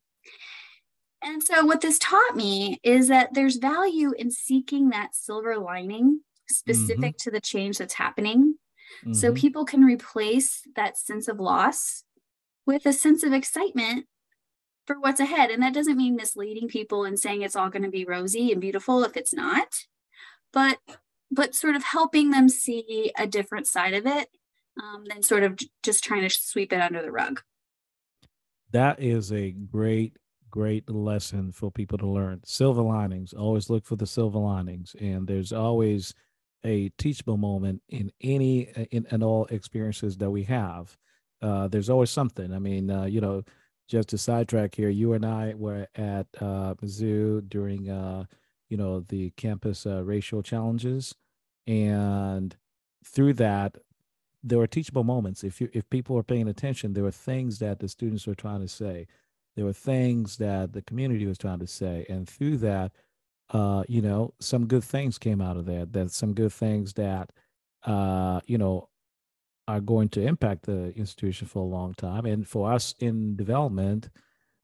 And 1.24 1.43
so, 1.43 1.65
what 1.65 1.81
this 1.81 2.00
taught 2.00 2.36
me 2.36 2.79
is 2.84 3.07
that 3.07 3.34
there's 3.34 3.57
value 3.57 4.13
in 4.17 4.31
seeking 4.31 4.89
that 4.89 5.15
silver 5.15 5.57
lining 5.57 6.22
specific 6.50 7.18
mm-hmm. 7.18 7.30
to 7.30 7.32
the 7.32 7.42
change 7.42 7.78
that's 7.78 7.96
happening. 7.96 8.56
Mm-hmm. 9.02 9.14
So 9.14 9.34
people 9.34 9.66
can 9.66 9.84
replace 9.84 10.62
that 10.75 10.98
sense 10.98 11.28
of 11.28 11.40
loss 11.40 12.04
with 12.66 12.86
a 12.86 12.94
sense 12.94 13.24
of 13.24 13.34
excitement 13.34 14.06
for 14.86 15.00
what's 15.00 15.20
ahead. 15.20 15.50
And 15.50 15.62
that 15.64 15.74
doesn't 15.74 15.98
mean 15.98 16.16
misleading 16.16 16.68
people 16.68 17.06
and 17.06 17.20
saying 17.20 17.42
it's 17.42 17.56
all 17.56 17.70
going 17.70 17.84
to 17.84 17.90
be 17.90 18.06
rosy 18.06 18.52
and 18.52 18.62
beautiful 18.62 19.04
if 19.04 19.18
it's 19.18 19.34
not, 19.34 19.86
but 20.54 20.78
but 21.32 21.56
sort 21.56 21.75
of 21.75 21.84
helping 21.84 22.30
them 22.30 22.48
see 22.48 23.12
a 23.18 23.25
different 23.25 23.68
side 23.68 23.94
of 23.94 24.06
it 24.06 24.30
um, 24.82 25.04
than 25.10 25.24
sort 25.24 25.44
of 25.44 25.60
just 25.84 26.04
trying 26.04 26.22
to 26.22 26.30
sweep 26.30 26.72
it 26.72 26.80
under 26.80 27.02
the 27.02 27.12
rug. 27.12 27.42
That 28.72 29.02
is 29.02 29.32
a 29.32 29.52
great 29.52 30.18
great 30.52 30.90
lesson 30.90 31.52
for 31.52 31.70
people 31.70 31.98
to 31.98 32.08
learn. 32.08 32.40
Silver 32.46 32.82
linings. 32.82 33.34
Always 33.34 33.70
look 33.70 33.86
for 33.86 33.98
the 33.98 34.08
silver 34.08 34.40
linings, 34.40 34.96
and 35.02 35.28
there's 35.28 35.52
always 35.52 36.14
a 36.65 36.89
teachable 36.98 37.38
moment 37.38 37.81
in 37.89 38.12
any 38.22 38.63
in, 38.91 39.05
in 39.12 39.24
all 39.24 39.45
experiences 39.45 40.17
that 40.17 40.31
we 40.31 40.43
have. 40.43 40.98
Uh, 41.41 41.67
there's 41.67 41.89
always 41.89 42.10
something. 42.10 42.53
I 42.53 42.60
mean, 42.60 42.89
uh, 42.89 43.05
you 43.05 43.22
know, 43.22 43.43
just 43.88 44.10
to 44.10 44.17
sidetrack 44.17 44.74
here, 44.74 44.89
you 44.89 45.13
and 45.13 45.25
I 45.25 45.53
were 45.55 45.88
at 45.95 46.27
uh, 46.41 46.74
Mizzou 46.81 47.48
during, 47.48 47.89
uh, 47.89 48.25
you 48.69 48.77
know, 48.77 49.01
the 49.01 49.29
campus 49.31 49.86
uh, 49.86 50.03
racial 50.03 50.41
challenges, 50.41 51.13
and 51.67 52.55
through 53.05 53.34
that, 53.34 53.77
there 54.43 54.57
were 54.57 54.67
teachable 54.67 55.03
moments. 55.03 55.43
If 55.43 55.62
you 55.62 55.69
if 55.72 55.89
people 55.89 56.15
were 56.15 56.24
paying 56.24 56.48
attention, 56.48 56.93
there 56.93 57.03
were 57.03 57.12
things 57.12 57.60
that 57.60 57.79
the 57.79 57.88
students 57.88 58.25
were 58.25 58.36
trying 58.36 58.62
to 58.62 58.67
say. 58.67 59.07
There 59.55 59.65
were 59.65 59.74
things 59.74 60.38
that 60.38 60.74
the 60.74 60.81
community 60.81 61.25
was 61.25 61.38
trying 61.38 61.60
to 61.60 61.67
say, 61.67 62.05
and 62.10 62.27
through 62.27 62.57
that, 62.57 62.91
uh, 63.52 63.84
you 63.88 64.02
know, 64.02 64.34
some 64.40 64.68
good 64.68 64.84
things 64.84 65.18
came 65.18 65.42
out 65.42 65.58
of 65.58 65.66
that. 65.66 65.94
That 65.94 66.12
some 66.12 66.34
good 66.34 66.54
things 66.54 66.94
that, 66.94 67.30
uh, 67.86 68.42
you 68.46 68.58
know, 68.58 68.90
are 69.68 69.82
going 69.82 70.10
to 70.10 70.22
impact 70.22 70.66
the 70.66 70.94
institution 70.96 71.48
for 71.48 71.60
a 71.60 71.68
long 71.68 71.94
time. 71.96 72.25
And 72.25 72.48
for 72.48 72.72
us 72.72 72.94
in 73.00 73.36
development, 73.36 74.10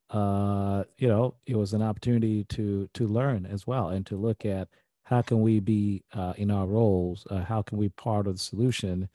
uh, 0.10 0.84
you 0.98 1.08
know, 1.08 1.36
it 1.46 1.56
was 1.56 1.74
an 1.74 1.82
opportunity 1.82 2.44
to 2.46 2.90
to 2.94 3.08
learn 3.08 3.46
as 3.46 3.66
well 3.66 3.90
and 3.90 4.06
to 4.08 4.18
look 4.18 4.46
at 4.46 4.68
how 5.04 5.22
can 5.22 5.42
we 5.42 5.60
be 5.60 6.04
uh, 6.14 6.34
in 6.38 6.52
our 6.52 6.66
roles, 6.66 7.26
uh, 7.30 7.44
how 7.44 7.62
can 7.62 7.78
we 7.78 7.90
part 7.90 8.28
of 8.28 8.34
the 8.34 8.40
solution 8.40 9.10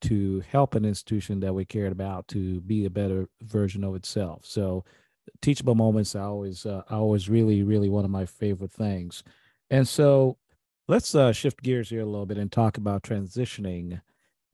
to 0.00 0.40
help 0.48 0.74
an 0.74 0.84
institution 0.84 1.40
that 1.40 1.54
we 1.54 1.64
cared 1.64 1.92
about 1.92 2.28
to 2.28 2.60
be 2.62 2.84
a 2.84 2.90
better 2.90 3.28
version 3.42 3.82
of 3.82 3.94
itself. 3.94 4.44
So 4.44 4.84
teachable 5.40 5.74
moments 5.74 6.14
are 6.14 6.24
always 6.24 6.66
uh, 6.66 6.82
always 6.90 7.28
really 7.28 7.62
really 7.62 7.88
one 7.88 8.04
of 8.04 8.10
my 8.10 8.26
favorite 8.26 8.72
things. 8.72 9.22
And 9.70 9.86
so 9.86 10.38
let's 10.88 11.14
uh, 11.14 11.32
shift 11.32 11.62
gears 11.62 11.90
here 11.90 12.00
a 12.00 12.06
little 12.06 12.26
bit 12.26 12.38
and 12.38 12.50
talk 12.50 12.76
about 12.76 13.02
transitioning 13.02 14.00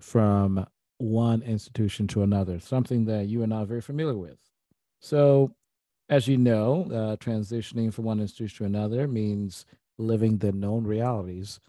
from 0.00 0.66
one 0.98 1.42
institution 1.42 2.06
to 2.08 2.22
another 2.22 2.60
something 2.60 3.04
that 3.06 3.26
you 3.26 3.42
are 3.42 3.46
not 3.46 3.68
very 3.68 3.80
familiar 3.80 4.16
with. 4.16 4.38
So 5.00 5.54
as 6.08 6.28
you 6.28 6.36
know 6.36 6.82
uh, 6.90 7.16
transitioning 7.16 7.92
from 7.92 8.04
one 8.04 8.20
institution 8.20 8.58
to 8.58 8.64
another 8.64 9.08
means 9.08 9.66
living 9.98 10.38
the 10.38 10.52
known 10.52 10.84
realities 10.84 11.60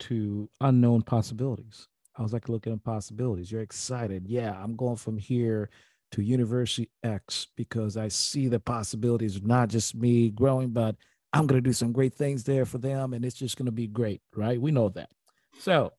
to 0.00 0.48
unknown 0.60 1.02
possibilities. 1.02 1.88
I 2.16 2.22
was 2.22 2.32
like 2.32 2.48
looking 2.48 2.72
at 2.72 2.82
possibilities. 2.82 3.52
You're 3.52 3.62
excited. 3.62 4.26
Yeah 4.26 4.52
i'm 4.62 4.76
going 4.76 4.96
from 4.96 5.18
here 5.18 5.70
to 6.12 6.22
University 6.22 6.90
X 7.02 7.46
because 7.56 7.96
I 7.96 8.08
see 8.08 8.48
the 8.48 8.60
possibilities 8.60 9.36
of 9.36 9.46
not 9.46 9.68
just 9.68 9.94
me 9.94 10.30
growing, 10.30 10.70
but 10.70 10.96
I'm 11.32 11.46
going 11.46 11.62
to 11.62 11.68
do 11.68 11.72
some 11.72 11.92
great 11.92 12.14
things 12.14 12.44
there 12.44 12.64
for 12.64 12.78
them 12.78 13.12
and 13.12 13.24
it's 13.24 13.36
just 13.36 13.56
going 13.56 13.66
to 13.66 13.72
be 13.72 13.86
great, 13.86 14.20
right? 14.34 14.60
We 14.60 14.70
know 14.70 14.88
that. 14.90 15.10
So, 15.58 15.92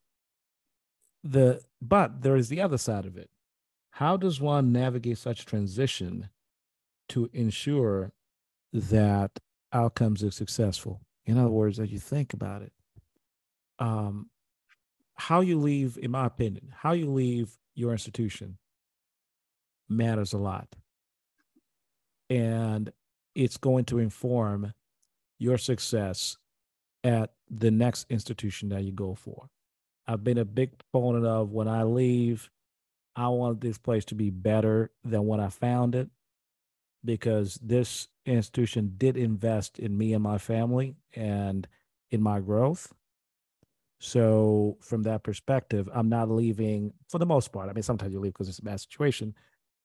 the 1.24 1.62
but 1.82 2.24
there 2.24 2.36
is 2.36 2.50
the 2.50 2.62
other 2.62 2.78
side 2.78 3.06
of 3.06 3.16
it. 3.18 3.30
How 3.92 4.18
does 4.18 4.42
one 4.42 4.72
navigate 4.72 5.18
such 5.18 5.46
transition 5.46 6.30
to 7.10 7.30
ensure 7.34 8.12
that 8.74 9.32
outcomes 9.72 10.24
are 10.24 10.32
successful? 10.32 11.02
In 11.26 11.38
other 11.38 11.52
words, 11.52 11.80
as 11.80 11.92
you 11.92 12.00
think 12.00 12.34
about 12.34 12.64
it, 12.64 12.74
um, 13.80 14.30
how 15.16 15.42
you 15.42 15.60
leave, 15.60 15.98
in 16.02 16.12
my 16.12 16.26
opinion, 16.26 16.74
how 16.76 16.94
you 16.94 17.10
leave 17.10 17.56
your 17.76 17.92
institution 17.92 18.58
matters 19.92 20.34
a 20.34 20.38
lot. 20.38 20.68
And 22.30 22.92
it's 23.36 23.58
going 23.58 23.86
to 23.86 24.00
inform 24.00 24.74
your 25.40 25.58
success 25.58 26.38
at 27.04 27.34
the 27.50 27.72
next 27.72 28.06
institution 28.10 28.70
that 28.70 28.84
you 28.84 28.92
go 28.92 29.16
for. 29.16 29.50
I've 30.08 30.24
been 30.24 30.38
a 30.38 30.46
big 30.46 30.72
proponent 30.78 31.26
of 31.26 31.52
when 31.52 31.68
I 31.68 31.84
leave, 31.84 32.50
I 33.16 33.28
want 33.30 33.62
this 33.62 33.78
place 33.78 34.06
to 34.06 34.16
be 34.16 34.30
better 34.30 34.92
than 35.04 35.26
when 35.26 35.40
I 35.40 35.50
found 35.50 35.96
it 35.96 36.10
because 37.04 37.56
this 37.62 38.08
institution 38.26 38.94
did 38.98 39.18
invest 39.18 39.80
in 39.80 39.98
me 39.98 40.14
and 40.14 40.24
my 40.24 40.38
family 40.38 40.96
and 41.16 41.68
in 42.12 42.22
my 42.22 42.40
growth. 42.40 42.94
So, 44.00 44.78
from 44.82 45.04
that 45.04 45.24
perspective, 45.24 45.88
I'm 45.94 46.10
not 46.10 46.30
leaving 46.30 46.94
for 47.08 47.20
the 47.20 47.26
most 47.26 47.52
part. 47.52 47.70
I 47.70 47.74
mean, 47.74 47.84
sometimes 47.84 48.12
you 48.12 48.20
leave 48.20 48.34
because 48.34 48.50
it's 48.50 48.60
a 48.60 48.64
bad 48.64 48.80
situation, 48.80 49.36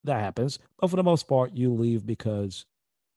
that 0.06 0.20
happens. 0.20 0.58
But 0.78 0.90
for 0.90 0.96
the 0.96 1.02
most 1.02 1.28
part, 1.28 1.52
you 1.54 1.72
leave 1.72 2.06
because 2.06 2.66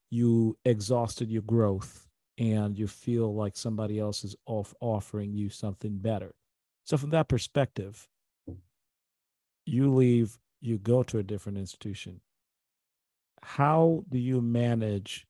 you 0.09 0.57
exhausted 0.65 1.29
your 1.29 1.43
growth 1.43 2.07
and 2.37 2.77
you 2.77 2.87
feel 2.87 3.33
like 3.33 3.55
somebody 3.55 3.99
else 3.99 4.23
is 4.23 4.35
off 4.45 4.73
offering 4.79 5.33
you 5.33 5.49
something 5.49 5.97
better. 5.97 6.33
So 6.85 6.97
from 6.97 7.09
that 7.11 7.27
perspective, 7.27 8.07
you 9.65 9.93
leave, 9.93 10.37
you 10.61 10.77
go 10.77 11.03
to 11.03 11.19
a 11.19 11.23
different 11.23 11.57
institution. 11.57 12.21
How 13.43 14.03
do 14.09 14.17
you 14.17 14.41
manage 14.41 15.27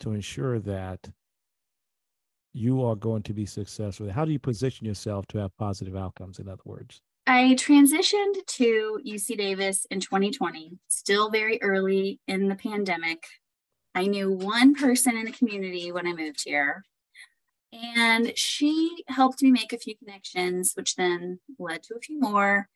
to 0.00 0.12
ensure 0.12 0.58
that 0.60 1.10
you 2.52 2.84
are 2.84 2.96
going 2.96 3.22
to 3.24 3.32
be 3.32 3.46
successful? 3.46 4.10
How 4.10 4.24
do 4.24 4.32
you 4.32 4.38
position 4.38 4.86
yourself 4.86 5.26
to 5.28 5.38
have 5.38 5.56
positive 5.56 5.96
outcomes, 5.96 6.38
in 6.38 6.48
other 6.48 6.62
words? 6.64 7.00
I 7.32 7.54
transitioned 7.54 8.44
to 8.44 8.98
UC 9.06 9.38
Davis 9.38 9.86
in 9.88 10.00
2020, 10.00 10.72
still 10.88 11.30
very 11.30 11.62
early 11.62 12.18
in 12.26 12.48
the 12.48 12.56
pandemic. 12.56 13.22
I 13.94 14.08
knew 14.08 14.32
one 14.32 14.74
person 14.74 15.16
in 15.16 15.26
the 15.26 15.30
community 15.30 15.92
when 15.92 16.08
I 16.08 16.12
moved 16.12 16.42
here. 16.44 16.84
And 17.72 18.36
she 18.36 19.04
helped 19.06 19.44
me 19.44 19.52
make 19.52 19.72
a 19.72 19.78
few 19.78 19.96
connections, 19.96 20.72
which 20.74 20.96
then 20.96 21.38
led 21.56 21.84
to 21.84 21.94
a 21.94 22.00
few 22.00 22.18
more. 22.18 22.68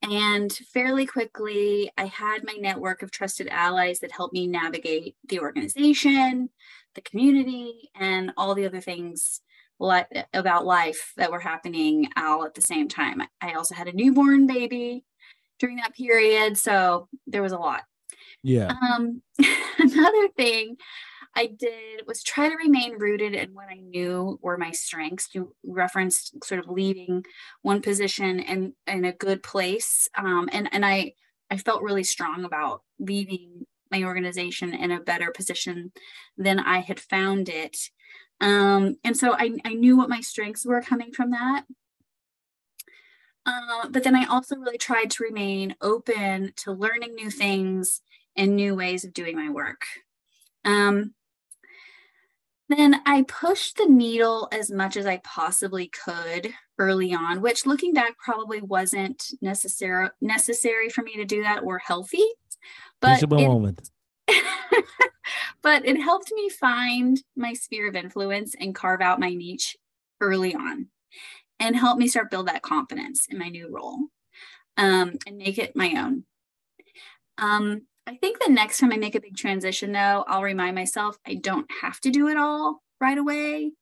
And 0.00 0.50
fairly 0.72 1.04
quickly, 1.04 1.92
I 1.98 2.06
had 2.06 2.42
my 2.42 2.54
network 2.58 3.02
of 3.02 3.10
trusted 3.10 3.48
allies 3.48 3.98
that 3.98 4.12
helped 4.12 4.32
me 4.32 4.46
navigate 4.46 5.14
the 5.28 5.40
organization, 5.40 6.48
the 6.94 7.02
community, 7.02 7.90
and 7.94 8.32
all 8.38 8.54
the 8.54 8.64
other 8.64 8.80
things 8.80 9.42
about 9.80 10.66
life 10.66 11.12
that 11.16 11.32
were 11.32 11.40
happening 11.40 12.08
all 12.16 12.44
at 12.44 12.54
the 12.54 12.60
same 12.60 12.88
time. 12.88 13.22
I 13.40 13.54
also 13.54 13.74
had 13.74 13.88
a 13.88 13.92
newborn 13.92 14.46
baby 14.46 15.04
during 15.58 15.76
that 15.76 15.94
period. 15.94 16.58
So 16.58 17.08
there 17.26 17.42
was 17.42 17.52
a 17.52 17.58
lot. 17.58 17.82
Yeah. 18.42 18.72
Um, 18.82 19.22
another 19.78 20.28
thing 20.36 20.76
I 21.36 21.46
did 21.46 22.02
was 22.06 22.22
try 22.22 22.48
to 22.48 22.56
remain 22.56 22.98
rooted 22.98 23.34
in 23.34 23.54
what 23.54 23.68
I 23.70 23.76
knew 23.76 24.38
were 24.42 24.58
my 24.58 24.72
strengths. 24.72 25.28
You 25.32 25.54
referenced 25.64 26.44
sort 26.44 26.60
of 26.60 26.68
leaving 26.68 27.24
one 27.62 27.82
position 27.82 28.40
in, 28.40 28.74
in 28.86 29.04
a 29.04 29.12
good 29.12 29.42
place. 29.42 30.08
Um, 30.16 30.48
and, 30.52 30.68
and 30.72 30.84
I, 30.84 31.12
I 31.50 31.56
felt 31.56 31.82
really 31.82 32.04
strong 32.04 32.44
about 32.44 32.82
leaving 32.98 33.66
my 33.90 34.04
organization 34.04 34.74
in 34.74 34.90
a 34.90 35.00
better 35.00 35.30
position 35.30 35.92
than 36.36 36.58
I 36.58 36.78
had 36.78 37.00
found 37.00 37.48
it. 37.48 37.76
Um, 38.40 38.96
and 39.04 39.16
so 39.16 39.32
I, 39.32 39.56
I 39.64 39.74
knew 39.74 39.96
what 39.96 40.08
my 40.08 40.20
strengths 40.20 40.64
were 40.64 40.80
coming 40.80 41.12
from 41.12 41.30
that. 41.30 41.64
Uh, 43.46 43.88
but 43.88 44.04
then 44.04 44.14
I 44.14 44.26
also 44.26 44.56
really 44.56 44.78
tried 44.78 45.10
to 45.12 45.24
remain 45.24 45.74
open 45.80 46.52
to 46.56 46.72
learning 46.72 47.14
new 47.14 47.30
things 47.30 48.02
and 48.36 48.54
new 48.54 48.74
ways 48.74 49.04
of 49.04 49.12
doing 49.12 49.36
my 49.36 49.50
work. 49.50 49.82
Um, 50.64 51.14
then 52.68 53.00
I 53.04 53.22
pushed 53.22 53.78
the 53.78 53.86
needle 53.86 54.48
as 54.52 54.70
much 54.70 54.96
as 54.96 55.04
I 55.04 55.16
possibly 55.18 55.88
could 55.88 56.54
early 56.78 57.12
on, 57.12 57.40
which 57.40 57.66
looking 57.66 57.92
back 57.92 58.16
probably 58.18 58.60
wasn't 58.60 59.26
necessary 59.42 60.08
necessary 60.20 60.88
for 60.88 61.02
me 61.02 61.16
to 61.16 61.24
do 61.24 61.42
that 61.42 61.64
or 61.64 61.78
healthy. 61.78 62.24
But 63.00 63.22
it, 63.22 63.28
moment. 63.28 63.90
but 65.62 65.86
it 65.86 66.00
helped 66.00 66.32
me 66.32 66.48
find 66.48 67.22
my 67.36 67.52
sphere 67.52 67.88
of 67.88 67.96
influence 67.96 68.54
and 68.58 68.74
carve 68.74 69.00
out 69.00 69.20
my 69.20 69.30
niche 69.30 69.76
early 70.20 70.54
on 70.54 70.88
and 71.58 71.76
help 71.76 71.98
me 71.98 72.08
start 72.08 72.30
build 72.30 72.48
that 72.48 72.62
confidence 72.62 73.26
in 73.26 73.38
my 73.38 73.48
new 73.48 73.68
role 73.70 73.98
um, 74.76 75.16
and 75.26 75.36
make 75.36 75.58
it 75.58 75.76
my 75.76 75.94
own. 75.96 76.24
Um, 77.38 77.82
I 78.06 78.16
think 78.16 78.38
the 78.40 78.52
next 78.52 78.78
time 78.78 78.92
I 78.92 78.96
make 78.96 79.14
a 79.14 79.20
big 79.20 79.36
transition, 79.36 79.92
though, 79.92 80.24
I'll 80.26 80.42
remind 80.42 80.74
myself 80.74 81.18
I 81.26 81.34
don't 81.34 81.70
have 81.82 82.00
to 82.00 82.10
do 82.10 82.28
it 82.28 82.36
all 82.36 82.82
right 83.00 83.18
away. 83.18 83.72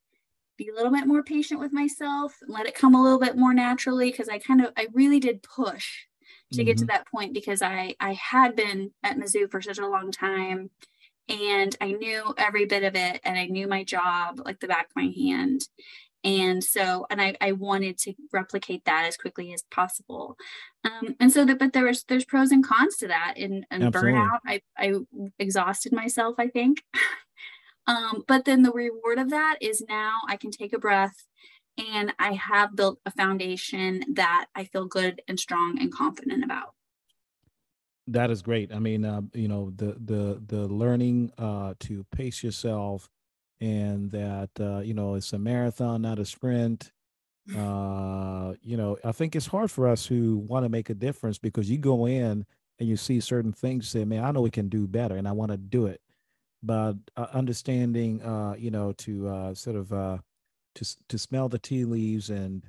Be 0.56 0.68
a 0.68 0.74
little 0.74 0.90
bit 0.90 1.06
more 1.06 1.22
patient 1.22 1.60
with 1.60 1.72
myself, 1.72 2.36
let 2.48 2.66
it 2.66 2.74
come 2.74 2.94
a 2.94 3.02
little 3.02 3.20
bit 3.20 3.36
more 3.36 3.54
naturally 3.54 4.10
because 4.10 4.28
I 4.28 4.38
kind 4.38 4.60
of, 4.60 4.72
I 4.76 4.88
really 4.92 5.20
did 5.20 5.42
push 5.42 6.07
to 6.52 6.58
mm-hmm. 6.58 6.66
get 6.66 6.78
to 6.78 6.86
that 6.86 7.06
point 7.08 7.34
because 7.34 7.62
I 7.62 7.94
I 8.00 8.14
had 8.14 8.56
been 8.56 8.92
at 9.02 9.16
Mizzou 9.16 9.50
for 9.50 9.60
such 9.60 9.78
a 9.78 9.86
long 9.86 10.10
time 10.10 10.70
and 11.28 11.76
I 11.80 11.92
knew 11.92 12.34
every 12.38 12.64
bit 12.64 12.84
of 12.84 12.94
it 12.94 13.20
and 13.24 13.38
I 13.38 13.46
knew 13.46 13.68
my 13.68 13.84
job 13.84 14.40
like 14.44 14.60
the 14.60 14.68
back 14.68 14.86
of 14.86 14.96
my 14.96 15.12
hand. 15.16 15.62
And 16.24 16.64
so 16.64 17.06
and 17.10 17.20
I, 17.20 17.36
I 17.40 17.52
wanted 17.52 17.98
to 17.98 18.14
replicate 18.32 18.84
that 18.86 19.04
as 19.06 19.16
quickly 19.16 19.52
as 19.52 19.62
possible. 19.70 20.36
Um, 20.84 21.14
and 21.20 21.30
so 21.30 21.44
that 21.44 21.58
but 21.58 21.72
there 21.72 21.84
was 21.84 22.04
there's 22.04 22.24
pros 22.24 22.50
and 22.50 22.66
cons 22.66 22.96
to 22.98 23.08
that 23.08 23.34
and, 23.36 23.64
and 23.70 23.92
burnout. 23.92 24.38
I, 24.46 24.62
I 24.76 24.94
exhausted 25.38 25.92
myself 25.92 26.36
i 26.38 26.48
think. 26.48 26.82
Um, 27.86 28.22
but 28.28 28.44
then 28.44 28.60
the 28.60 28.70
reward 28.70 29.18
of 29.18 29.30
that 29.30 29.56
is 29.62 29.82
now 29.88 30.18
i 30.28 30.36
can 30.36 30.50
take 30.50 30.74
a 30.74 30.78
breath 30.78 31.24
and 31.78 32.12
i 32.18 32.32
have 32.32 32.75
built 32.76 33.00
a 33.06 33.11
foundation 33.11 34.02
that 34.14 34.47
i 34.54 34.64
feel 34.64 34.87
good 34.87 35.23
and 35.28 35.38
strong 35.40 35.78
and 35.80 35.92
confident 35.92 36.44
about 36.44 36.75
that 38.06 38.30
is 38.30 38.42
great 38.42 38.73
i 38.73 38.78
mean 38.78 39.04
uh, 39.04 39.20
you 39.35 39.49
know 39.49 39.70
the 39.76 39.97
the 40.04 40.42
the 40.47 40.66
learning 40.68 41.30
uh, 41.38 41.75
to 41.78 42.04
pace 42.04 42.42
yourself 42.42 43.08
and 43.62 44.12
that 44.12 44.50
uh, 44.61 44.81
you 44.81 44.94
know 44.94 45.16
it's 45.16 45.35
a 45.35 45.38
marathon, 45.40 46.02
not 46.02 46.18
a 46.20 46.26
sprint. 46.26 46.92
Uh, 47.57 48.55
you 48.62 48.76
know, 48.76 48.98
I 49.05 49.12
think 49.12 49.37
it's 49.37 49.48
hard 49.48 49.70
for 49.70 49.88
us 49.88 50.07
who 50.07 50.38
want 50.38 50.64
to 50.64 50.70
make 50.70 50.90
a 50.90 50.94
difference 50.94 51.38
because 51.38 51.70
you 51.70 51.79
go 51.79 52.07
in 52.07 52.46
and 52.79 52.88
you 52.88 52.96
see 52.96 53.20
certain 53.20 53.52
things, 53.52 53.88
say, 53.88 54.05
"Man, 54.05 54.24
I 54.24 54.33
know 54.33 54.42
we 54.42 54.50
can 54.50 54.68
do 54.70 54.88
better, 54.88 55.16
and 55.16 55.29
I 55.29 55.33
want 55.33 55.52
to 55.52 55.59
do 55.59 55.87
it." 55.87 56.00
But 56.62 56.96
uh, 57.16 57.29
understanding, 57.33 58.22
uh, 58.22 58.57
you 58.59 58.70
know, 58.70 58.92
to 58.94 59.55
sort 59.55 59.76
of 59.76 59.92
uh, 59.92 60.18
to 60.78 60.96
to 61.08 61.18
smell 61.18 61.48
the 61.48 61.58
tea 61.58 61.84
leaves 61.84 62.30
and 62.30 62.64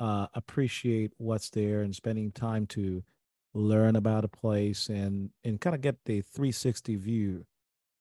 uh, 0.00 0.26
appreciate 0.34 1.12
what's 1.18 1.50
there, 1.50 1.82
and 1.82 1.94
spending 1.94 2.32
time 2.32 2.66
to 2.66 3.02
learn 3.54 3.96
about 3.96 4.24
a 4.24 4.28
place 4.28 4.88
and 4.88 5.30
and 5.44 5.60
kind 5.60 5.74
of 5.74 5.82
get 5.82 5.96
the 6.04 6.22
360 6.22 6.96
view 6.96 7.46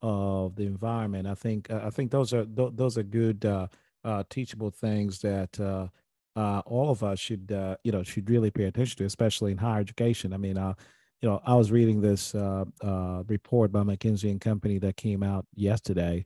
of 0.02 0.56
the 0.56 0.66
environment. 0.66 1.28
I 1.28 1.36
think 1.36 1.70
uh, 1.70 1.82
I 1.84 1.90
think 1.90 2.12
those 2.12 2.34
are 2.34 2.46
th- 2.46 2.72
those 2.74 2.98
are 2.98 3.04
good 3.04 3.46
uh, 3.46 3.68
uh, 4.04 4.24
teachable 4.30 4.72
things 4.72 5.20
that 5.20 5.60
uh, 5.60 5.88
uh, 6.36 6.62
all 6.66 6.90
of 6.90 7.04
us 7.04 7.20
should 7.20 7.52
uh, 7.52 7.76
you 7.84 7.92
know 7.92 8.04
should 8.04 8.30
really 8.30 8.52
pay 8.52 8.66
attention 8.66 8.98
to, 8.98 9.06
especially 9.06 9.52
in 9.52 9.58
higher 9.58 9.82
education. 9.82 10.34
I 10.34 10.38
mean, 10.38 10.56
you 10.56 11.30
know, 11.30 11.42
I 11.46 11.56
was 11.56 11.72
reading 11.72 12.02
this 12.02 12.34
report 12.34 13.72
by 13.72 13.82
McKinsey 13.82 14.32
and 14.32 14.42
Company 14.42 14.80
that 14.80 14.98
came 14.98 15.24
out 15.24 15.46
yesterday 15.54 16.26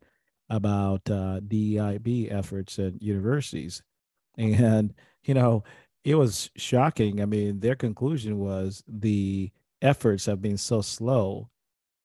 about 0.50 1.02
uh, 1.10 1.40
DEIB 1.48 2.32
efforts 2.32 2.78
at 2.80 3.02
universities, 3.02 3.82
and 4.38 4.94
you 5.24 5.34
know, 5.34 5.64
it 6.04 6.16
was 6.16 6.52
shocking. 6.56 7.22
I 7.22 7.26
mean, 7.26 7.60
their 7.60 7.76
conclusion 7.76 8.40
was 8.40 8.84
the 8.88 9.52
efforts 9.82 10.26
have 10.26 10.42
been 10.42 10.58
so 10.58 10.82
slow 10.82 11.50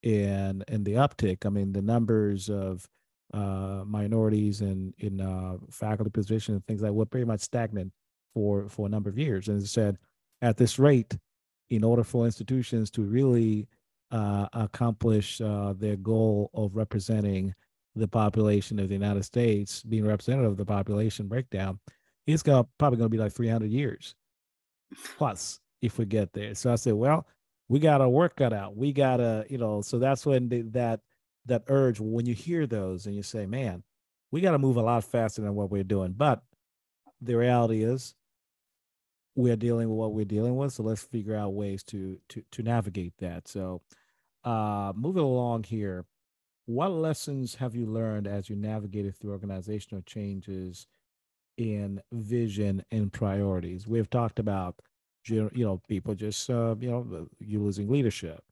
in 0.03 0.65
in 0.69 0.85
the 0.85 0.95
uptick. 0.95 1.45
I 1.45 1.51
mean, 1.51 1.73
the 1.73 1.83
numbers 1.83 2.49
of 2.49 2.89
uh, 3.33 3.85
minorities 3.87 4.61
and 4.61 4.95
in, 4.99 5.21
in 5.21 5.27
uh, 5.27 5.59
faculty 5.71 6.11
positions 6.11 6.57
and 6.57 6.67
things 6.67 6.83
like 6.83 6.93
were 6.93 7.07
pretty 7.07 7.27
much 7.27 7.41
stagnant 7.41 7.93
for 8.35 8.69
for 8.69 8.87
a 8.87 8.91
number 8.91 9.11
of 9.11 9.19
years. 9.19 9.49
And 9.49 9.63
it 9.63 9.67
said, 9.67 9.99
at 10.43 10.57
this 10.57 10.79
rate, 10.79 11.17
in 11.69 11.85
order 11.85 12.03
for 12.03 12.25
institutions 12.25 12.91
to 12.93 13.03
really 13.03 13.69
uh, 14.11 14.49
accomplish 14.53 15.41
uh, 15.41 15.73
their 15.75 15.97
goal 15.97 16.51
of 16.55 16.75
representing 16.75 17.55
the 17.97 18.09
population 18.09 18.79
of 18.79 18.89
the 18.89 18.95
United 18.95 19.25
States, 19.25 19.83
being 19.83 20.07
representative 20.07 20.53
of 20.53 20.57
the 20.57 20.65
population 20.65 21.29
breakdown, 21.29 21.79
it's 22.27 22.43
gonna 22.43 22.67
probably 22.79 22.99
going 22.99 23.11
to 23.11 23.17
be 23.17 23.23
like 23.23 23.33
300 23.33 23.71
years 23.71 24.15
plus 25.17 25.61
if 25.83 25.99
we 25.99 26.05
get 26.05 26.33
there. 26.33 26.55
So 26.55 26.73
I 26.73 26.77
said, 26.77 26.95
well, 26.95 27.27
we 27.69 27.79
got 27.79 28.01
our 28.01 28.09
work 28.09 28.37
cut 28.37 28.53
out. 28.53 28.77
We 28.77 28.93
gotta, 28.93 29.47
you 29.49 29.59
know, 29.59 29.81
so 29.81 29.99
that's 29.99 30.27
when 30.27 30.49
the, 30.49 30.63
that 30.73 31.01
that 31.47 31.65
urge 31.69 32.01
when 32.01 32.27
you 32.27 32.35
hear 32.35 32.67
those 32.67 33.07
and 33.07 33.15
you 33.15 33.23
say, 33.23 33.47
man, 33.47 33.83
we 34.31 34.41
got 34.41 34.53
to 34.53 34.59
move 34.59 34.77
a 34.77 34.83
lot 34.83 35.03
faster 35.05 35.43
than 35.43 35.55
what 35.55 35.71
we're 35.71 35.83
doing. 35.85 36.13
But 36.13 36.43
the 37.21 37.35
reality 37.35 37.83
is 37.83 38.15
we're 39.35 39.57
dealing 39.57 39.89
with 39.89 39.99
what 39.99 40.13
we're 40.13 40.25
dealing 40.25 40.57
with. 40.57 40.73
So 40.73 40.83
let's 40.83 41.03
figure 41.03 41.37
out 41.37 41.55
ways 41.55 41.83
to 41.85 42.19
to 42.31 42.43
to 42.53 42.63
navigate 42.63 43.15
that. 43.19 43.49
So 43.49 43.83
uh 44.45 44.93
moving 44.95 45.23
along 45.23 45.65
here, 45.65 46.05
what 46.71 46.93
lessons 46.93 47.57
have 47.57 47.75
you 47.75 47.87
learned 47.87 48.27
as 48.29 48.49
you 48.49 48.57
navigated 48.57 49.17
through 49.17 49.33
organizational 49.33 50.03
changes 50.03 50.87
in 51.57 52.01
vision 52.13 52.85
and 52.93 53.13
priorities? 53.13 53.89
We've 53.89 54.09
talked 54.09 54.39
about 54.39 54.81
you 55.29 55.51
know 55.55 55.81
people 55.89 56.15
just 56.15 56.49
uh, 56.49 56.75
you 56.79 56.91
know 56.91 57.29
you're 57.39 57.61
losing 57.61 57.89
leadership 57.89 58.43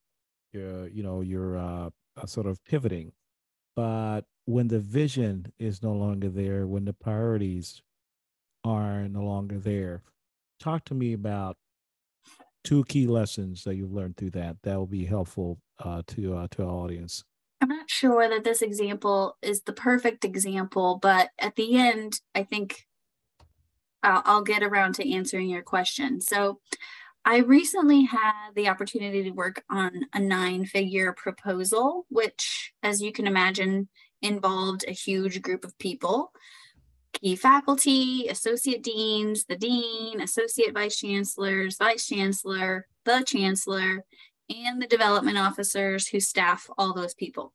you're 0.52 0.88
you 0.88 1.02
know 1.02 1.20
you're 1.20 1.56
uh, 1.56 1.90
sort 2.26 2.46
of 2.46 2.62
pivoting 2.64 3.12
but 3.76 4.22
when 4.44 4.68
the 4.68 4.78
vision 4.78 5.52
is 5.58 5.82
no 5.82 5.92
longer 5.92 6.28
there 6.28 6.66
when 6.66 6.84
the 6.84 6.92
priorities 6.92 7.82
are 8.64 9.08
no 9.08 9.22
longer 9.22 9.58
there 9.58 10.02
talk 10.60 10.84
to 10.84 10.94
me 10.94 11.12
about 11.12 11.56
two 12.64 12.84
key 12.84 13.06
lessons 13.06 13.64
that 13.64 13.76
you've 13.76 13.92
learned 13.92 14.16
through 14.16 14.30
that 14.30 14.56
that 14.62 14.76
will 14.76 14.86
be 14.86 15.04
helpful 15.04 15.58
uh, 15.78 16.02
to 16.06 16.36
uh, 16.36 16.48
to 16.50 16.62
our 16.62 16.70
audience 16.70 17.24
i'm 17.60 17.68
not 17.68 17.90
sure 17.90 18.28
that 18.28 18.44
this 18.44 18.62
example 18.62 19.36
is 19.42 19.62
the 19.62 19.72
perfect 19.72 20.24
example 20.24 20.98
but 21.00 21.30
at 21.38 21.56
the 21.56 21.76
end 21.76 22.20
i 22.34 22.42
think 22.42 22.86
I'll, 24.02 24.22
I'll 24.24 24.42
get 24.42 24.62
around 24.62 24.94
to 24.94 25.12
answering 25.12 25.48
your 25.48 25.62
question. 25.62 26.20
So, 26.20 26.60
I 27.24 27.38
recently 27.38 28.04
had 28.04 28.52
the 28.54 28.68
opportunity 28.68 29.24
to 29.24 29.30
work 29.30 29.62
on 29.68 30.06
a 30.14 30.20
nine 30.20 30.64
figure 30.64 31.12
proposal, 31.12 32.06
which, 32.08 32.72
as 32.82 33.02
you 33.02 33.12
can 33.12 33.26
imagine, 33.26 33.88
involved 34.22 34.84
a 34.86 34.92
huge 34.92 35.42
group 35.42 35.64
of 35.64 35.78
people 35.78 36.32
key 37.14 37.36
faculty, 37.36 38.28
associate 38.28 38.82
deans, 38.82 39.44
the 39.44 39.56
dean, 39.56 40.20
associate 40.20 40.74
vice 40.74 40.98
chancellors, 40.98 41.76
vice 41.76 42.06
chancellor, 42.06 42.86
the 43.04 43.24
chancellor, 43.26 44.04
and 44.50 44.80
the 44.80 44.86
development 44.86 45.38
officers 45.38 46.08
who 46.08 46.20
staff 46.20 46.68
all 46.78 46.94
those 46.94 47.14
people. 47.14 47.52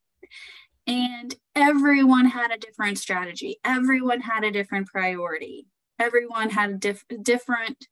And 0.86 1.36
everyone 1.56 2.26
had 2.26 2.52
a 2.52 2.58
different 2.58 2.98
strategy, 2.98 3.58
everyone 3.64 4.22
had 4.22 4.44
a 4.44 4.52
different 4.52 4.88
priority, 4.88 5.68
everyone 6.00 6.50
had 6.50 6.70
a 6.70 6.74
diff- 6.74 7.06
different 7.22 7.88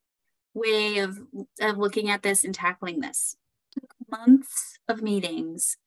way 0.53 0.97
of, 0.97 1.19
of 1.61 1.77
looking 1.77 2.09
at 2.09 2.21
this 2.21 2.43
and 2.43 2.53
tackling 2.53 2.99
this. 2.99 3.37
Months 4.09 4.77
of 4.89 5.01
meetings 5.01 5.77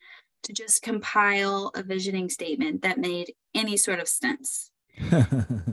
to 0.45 0.53
just 0.53 0.83
compile 0.83 1.71
a 1.75 1.83
visioning 1.83 2.31
statement 2.31 2.83
that 2.83 2.99
made 2.99 3.35
any 3.55 3.77
sort 3.77 3.99
of 3.99 4.09
sense. 4.09 4.71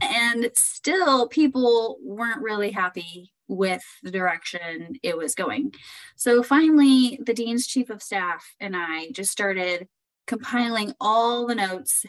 and 0.02 0.50
still, 0.56 1.28
people 1.28 1.98
weren't 2.02 2.42
really 2.42 2.72
happy 2.72 3.32
with 3.52 3.84
the 4.02 4.10
direction 4.10 4.96
it 5.04 5.18
was 5.18 5.36
going. 5.36 5.74
So 6.16 6.42
finally, 6.42 7.20
the 7.24 7.34
dean's 7.34 7.68
chief 7.68 7.90
of 7.90 8.02
staff 8.02 8.56
and 8.62 8.76
I 8.76 9.12
just 9.12 9.30
started 9.30 9.88
compiling 10.26 10.94
all 11.02 11.46
the 11.46 11.56
notes, 11.56 12.06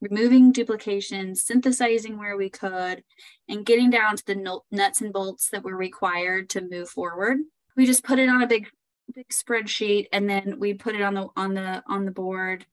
removing 0.00 0.52
duplications, 0.52 1.42
synthesizing 1.42 2.16
where 2.18 2.36
we 2.36 2.48
could, 2.48 3.02
and 3.48 3.66
getting 3.66 3.90
down 3.90 4.16
to 4.16 4.26
the 4.26 4.60
nuts 4.70 5.00
and 5.00 5.12
bolts 5.12 5.50
that 5.50 5.64
were 5.64 5.76
required 5.76 6.48
to 6.50 6.60
move 6.60 6.88
forward. 6.88 7.38
We 7.76 7.84
just 7.84 8.04
put 8.04 8.20
it 8.20 8.28
on 8.28 8.42
a 8.42 8.46
big 8.46 8.68
big 9.14 9.28
spreadsheet 9.28 10.06
and 10.12 10.28
then 10.28 10.56
we 10.58 10.74
put 10.74 10.94
it 10.94 11.02
on 11.02 11.14
the 11.14 11.28
on 11.36 11.54
the 11.54 11.82
on 11.86 12.04
the 12.04 12.10
board 12.10 12.66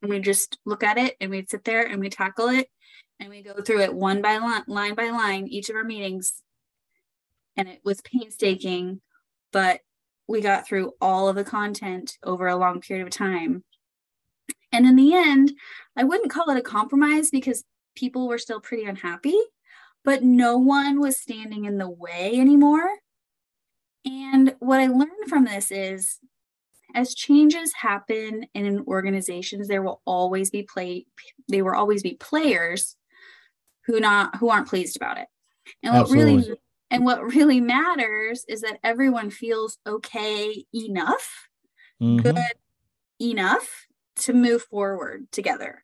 and 0.00 0.10
we 0.10 0.18
just 0.18 0.56
look 0.64 0.82
at 0.82 0.96
it 0.96 1.14
and 1.20 1.30
we'd 1.30 1.50
sit 1.50 1.62
there 1.64 1.82
and 1.82 2.00
we 2.00 2.08
tackle 2.08 2.48
it 2.48 2.68
and 3.20 3.28
we 3.28 3.42
go 3.42 3.60
through 3.60 3.80
it 3.80 3.92
one 3.92 4.22
by 4.22 4.38
line 4.38 4.62
line 4.66 4.94
by 4.94 5.10
line 5.10 5.46
each 5.46 5.68
of 5.68 5.76
our 5.76 5.84
meetings 5.84 6.42
and 7.56 7.68
it 7.68 7.80
was 7.84 8.00
painstaking 8.02 9.00
but 9.52 9.80
we 10.26 10.40
got 10.40 10.66
through 10.66 10.92
all 11.00 11.28
of 11.28 11.36
the 11.36 11.44
content 11.44 12.16
over 12.22 12.48
a 12.48 12.56
long 12.56 12.80
period 12.80 13.06
of 13.06 13.12
time. 13.12 13.62
And 14.72 14.86
in 14.86 14.96
the 14.96 15.14
end 15.14 15.52
i 15.96 16.04
wouldn't 16.04 16.30
call 16.30 16.50
it 16.50 16.58
a 16.58 16.62
compromise 16.62 17.30
because 17.30 17.64
people 17.94 18.26
were 18.26 18.38
still 18.38 18.60
pretty 18.60 18.84
unhappy 18.84 19.38
but 20.04 20.22
no 20.22 20.58
one 20.58 21.00
was 21.00 21.16
standing 21.16 21.64
in 21.64 21.78
the 21.78 21.88
way 21.88 22.34
anymore. 22.38 22.88
And 24.04 24.54
what 24.58 24.80
I 24.80 24.86
learned 24.86 25.28
from 25.28 25.46
this 25.46 25.70
is 25.70 26.18
as 26.94 27.14
changes 27.14 27.72
happen 27.72 28.46
in 28.54 28.84
organizations, 28.86 29.66
there 29.66 29.82
will 29.82 30.02
always 30.04 30.50
be 30.50 30.62
play 30.62 31.06
they 31.50 31.62
will 31.62 31.74
always 31.74 32.02
be 32.02 32.14
players 32.14 32.96
who 33.86 33.98
not 33.98 34.36
who 34.36 34.50
aren't 34.50 34.68
pleased 34.68 34.96
about 34.96 35.18
it. 35.18 35.26
And 35.82 35.94
what 35.94 36.10
really 36.10 36.54
and 36.94 37.04
what 37.04 37.34
really 37.34 37.60
matters 37.60 38.44
is 38.48 38.60
that 38.60 38.78
everyone 38.84 39.28
feels 39.28 39.78
okay 39.84 40.64
enough, 40.72 41.48
mm-hmm. 42.00 42.22
good 42.22 42.38
enough 43.20 43.88
to 44.14 44.32
move 44.32 44.62
forward 44.62 45.26
together. 45.32 45.82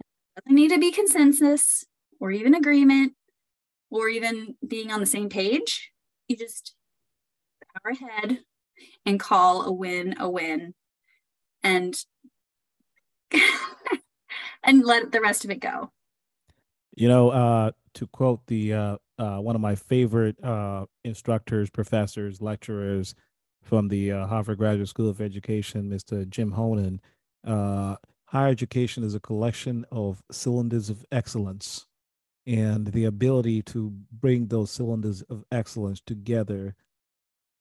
It 0.00 0.44
doesn't 0.44 0.56
need 0.56 0.70
to 0.70 0.78
be 0.78 0.92
consensus 0.92 1.84
or 2.18 2.30
even 2.30 2.54
agreement 2.54 3.12
or 3.90 4.08
even 4.08 4.56
being 4.66 4.90
on 4.90 5.00
the 5.00 5.04
same 5.04 5.28
page. 5.28 5.92
You 6.26 6.38
just 6.38 6.74
power 7.74 7.92
ahead 7.92 8.38
and 9.04 9.20
call 9.20 9.66
a 9.66 9.72
win 9.72 10.14
a 10.18 10.30
win 10.30 10.72
and 11.62 11.94
and 14.64 14.82
let 14.86 15.12
the 15.12 15.20
rest 15.20 15.44
of 15.44 15.50
it 15.50 15.60
go 15.60 15.90
you 16.94 17.08
know 17.08 17.30
uh 17.30 17.70
to 17.94 18.06
quote 18.08 18.40
the 18.46 18.74
uh, 18.74 18.96
uh 19.18 19.38
one 19.38 19.54
of 19.54 19.60
my 19.60 19.74
favorite 19.74 20.42
uh 20.44 20.86
instructors 21.04 21.70
professors 21.70 22.40
lecturers 22.40 23.14
from 23.62 23.88
the 23.88 24.12
uh, 24.12 24.26
harvard 24.26 24.58
graduate 24.58 24.88
school 24.88 25.08
of 25.08 25.20
education 25.20 25.90
mr 25.90 26.28
jim 26.28 26.52
honan 26.52 27.00
uh 27.46 27.96
higher 28.26 28.48
education 28.48 29.04
is 29.04 29.14
a 29.14 29.20
collection 29.20 29.84
of 29.92 30.22
cylinders 30.30 30.90
of 30.90 31.04
excellence 31.12 31.86
and 32.46 32.88
the 32.88 33.04
ability 33.04 33.62
to 33.62 33.92
bring 34.12 34.46
those 34.46 34.70
cylinders 34.70 35.22
of 35.22 35.44
excellence 35.50 36.00
together 36.06 36.74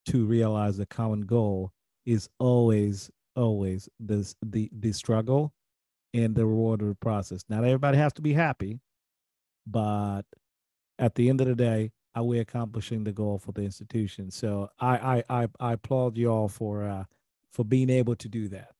to 0.05 0.25
realize 0.25 0.79
a 0.79 0.85
common 0.85 1.21
goal 1.21 1.71
is 2.05 2.29
always 2.39 3.09
always 3.35 3.89
this 3.99 4.35
the 4.43 4.69
the 4.71 4.91
struggle 4.93 5.53
and 6.13 6.35
the 6.35 6.45
reward 6.45 6.81
of 6.81 6.87
the 6.87 6.95
process. 6.95 7.43
Not 7.49 7.65
everybody 7.65 7.97
has 7.97 8.13
to 8.13 8.21
be 8.21 8.33
happy 8.33 8.79
but 9.67 10.23
at 10.99 11.15
the 11.15 11.29
end 11.29 11.41
of 11.41 11.47
the 11.47 11.55
day 11.55 11.91
are 12.15 12.23
we 12.23 12.39
accomplishing 12.39 13.03
the 13.03 13.11
goal 13.11 13.37
for 13.37 13.51
the 13.51 13.61
institution? 13.61 14.31
So 14.31 14.69
i 14.79 15.23
i 15.29 15.41
i, 15.43 15.47
I 15.59 15.73
applaud 15.73 16.17
you 16.17 16.29
all 16.29 16.47
for 16.47 16.83
uh 16.83 17.05
for 17.51 17.63
being 17.65 17.89
able 17.89 18.15
to 18.15 18.27
do 18.27 18.47
that. 18.49 18.71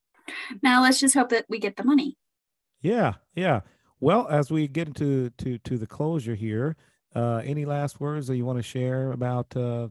Now 0.62 0.82
let's 0.82 1.00
just 1.00 1.14
hope 1.14 1.30
that 1.30 1.46
we 1.48 1.58
get 1.58 1.76
the 1.76 1.84
money. 1.84 2.16
Yeah 2.80 3.14
yeah. 3.34 3.60
Well 4.00 4.28
as 4.28 4.50
we 4.50 4.68
get 4.68 4.88
into 4.88 5.30
to 5.30 5.58
to 5.58 5.78
the 5.78 5.86
closure 5.86 6.34
here 6.34 6.76
uh 7.14 7.42
any 7.44 7.64
last 7.64 8.00
words 8.00 8.26
that 8.26 8.36
you 8.36 8.44
want 8.44 8.58
to 8.58 8.62
share 8.62 9.12
about 9.12 9.56
uh 9.56 9.88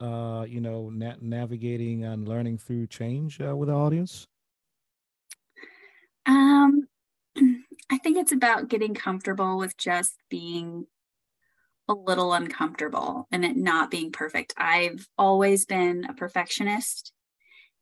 uh, 0.00 0.44
you 0.48 0.60
know, 0.60 0.90
na- 0.90 1.16
navigating 1.20 2.04
and 2.04 2.28
learning 2.28 2.58
through 2.58 2.86
change 2.86 3.40
uh, 3.40 3.56
with 3.56 3.68
the 3.68 3.74
audience? 3.74 4.26
Um, 6.26 6.88
I 7.90 7.98
think 7.98 8.18
it's 8.18 8.32
about 8.32 8.68
getting 8.68 8.94
comfortable 8.94 9.58
with 9.58 9.76
just 9.76 10.14
being 10.28 10.86
a 11.88 11.94
little 11.94 12.32
uncomfortable 12.32 13.26
and 13.32 13.44
it 13.44 13.56
not 13.56 13.90
being 13.90 14.12
perfect. 14.12 14.54
I've 14.56 15.08
always 15.16 15.64
been 15.64 16.04
a 16.04 16.14
perfectionist, 16.14 17.12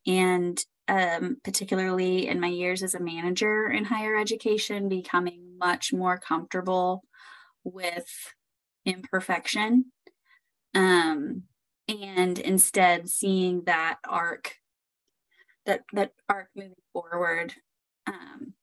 and 0.07 0.59
um, 0.88 1.38
particularly 1.42 2.29
in 2.29 2.38
my 2.38 2.47
years 2.47 2.83
as 2.83 2.95
a 2.95 3.01
manager 3.01 3.66
in 3.66 3.85
higher 3.85 4.16
education, 4.16 4.88
becoming 4.88 5.57
much 5.59 5.92
more 5.92 6.19
comfortable 6.19 7.03
with 7.64 8.07
imperfection. 8.85 9.87
Um, 10.75 11.42
and 11.88 12.38
instead 12.38 13.09
seeing 13.09 13.64
that 13.64 13.99
arc 14.09 14.55
that 15.66 15.83
that 15.92 16.12
arc 16.29 16.49
moving 16.55 16.75
forward 16.92 17.55
um, 18.07 18.55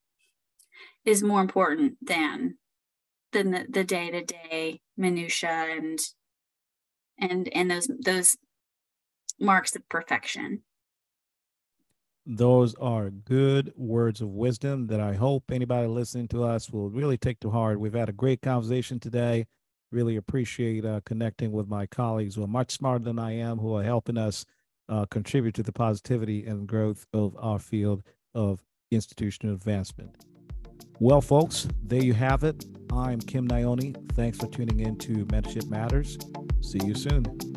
is 1.06 1.22
more 1.22 1.42
important 1.42 1.98
than 2.02 2.58
than 3.34 3.52
the, 3.52 3.66
the 3.70 3.84
day-to-day 3.84 4.80
minutia 4.98 5.50
and 5.50 6.00
and 7.18 7.50
and 7.54 7.72
those 7.72 7.90
those 8.00 8.38
marks 9.40 9.76
of 9.76 9.88
perfection. 9.90 10.62
Those 12.26 12.74
are 12.76 13.10
good 13.10 13.74
words 13.76 14.22
of 14.22 14.30
wisdom 14.30 14.88
that 14.88 15.02
i 15.02 15.14
hope 15.14 15.52
anybody 15.52 15.88
listening 15.88 16.30
to 16.30 16.44
us 16.44 16.70
will 16.70 16.90
really 16.90 17.18
take 17.18 17.40
to 17.42 17.50
heart. 17.50 17.80
We've 17.80 17.94
had 17.94 18.10
a 18.10 18.14
great 18.14 18.42
conversation 18.42 19.00
today. 19.00 19.46
Really 19.92 20.16
appreciate 20.16 20.86
uh, 20.86 21.02
connecting 21.06 21.52
with 21.52 21.68
my 21.68 21.86
colleagues 21.86 22.36
who 22.36 22.44
are 22.44 22.48
much 22.48 22.72
smarter 22.72 23.04
than 23.04 23.20
I 23.20 23.34
am, 23.34 23.60
who 23.60 23.76
are 23.76 23.84
helping 23.84 24.18
us 24.18 24.46
uh, 24.90 25.06
contribute 25.06 25.54
to 25.56 25.64
the 25.64 25.74
positivity 25.74 26.46
and 26.46 26.68
growth 26.68 27.06
of 27.14 27.36
our 27.38 27.60
field 27.60 28.04
of 28.34 28.64
institutional 28.90 29.54
advancement. 29.54 30.16
Well, 31.04 31.20
folks, 31.20 31.68
there 31.84 32.02
you 32.02 32.14
have 32.14 32.46
it. 32.46 32.66
I'm 32.90 33.20
Kim 33.20 33.46
Naioni. 33.46 33.94
Thanks 34.14 34.38
for 34.38 34.48
tuning 34.48 34.80
in 34.80 34.98
to 35.00 35.26
Mentorship 35.26 35.70
Matters. 35.70 36.18
See 36.62 36.80
you 36.82 36.96
soon. 36.96 37.53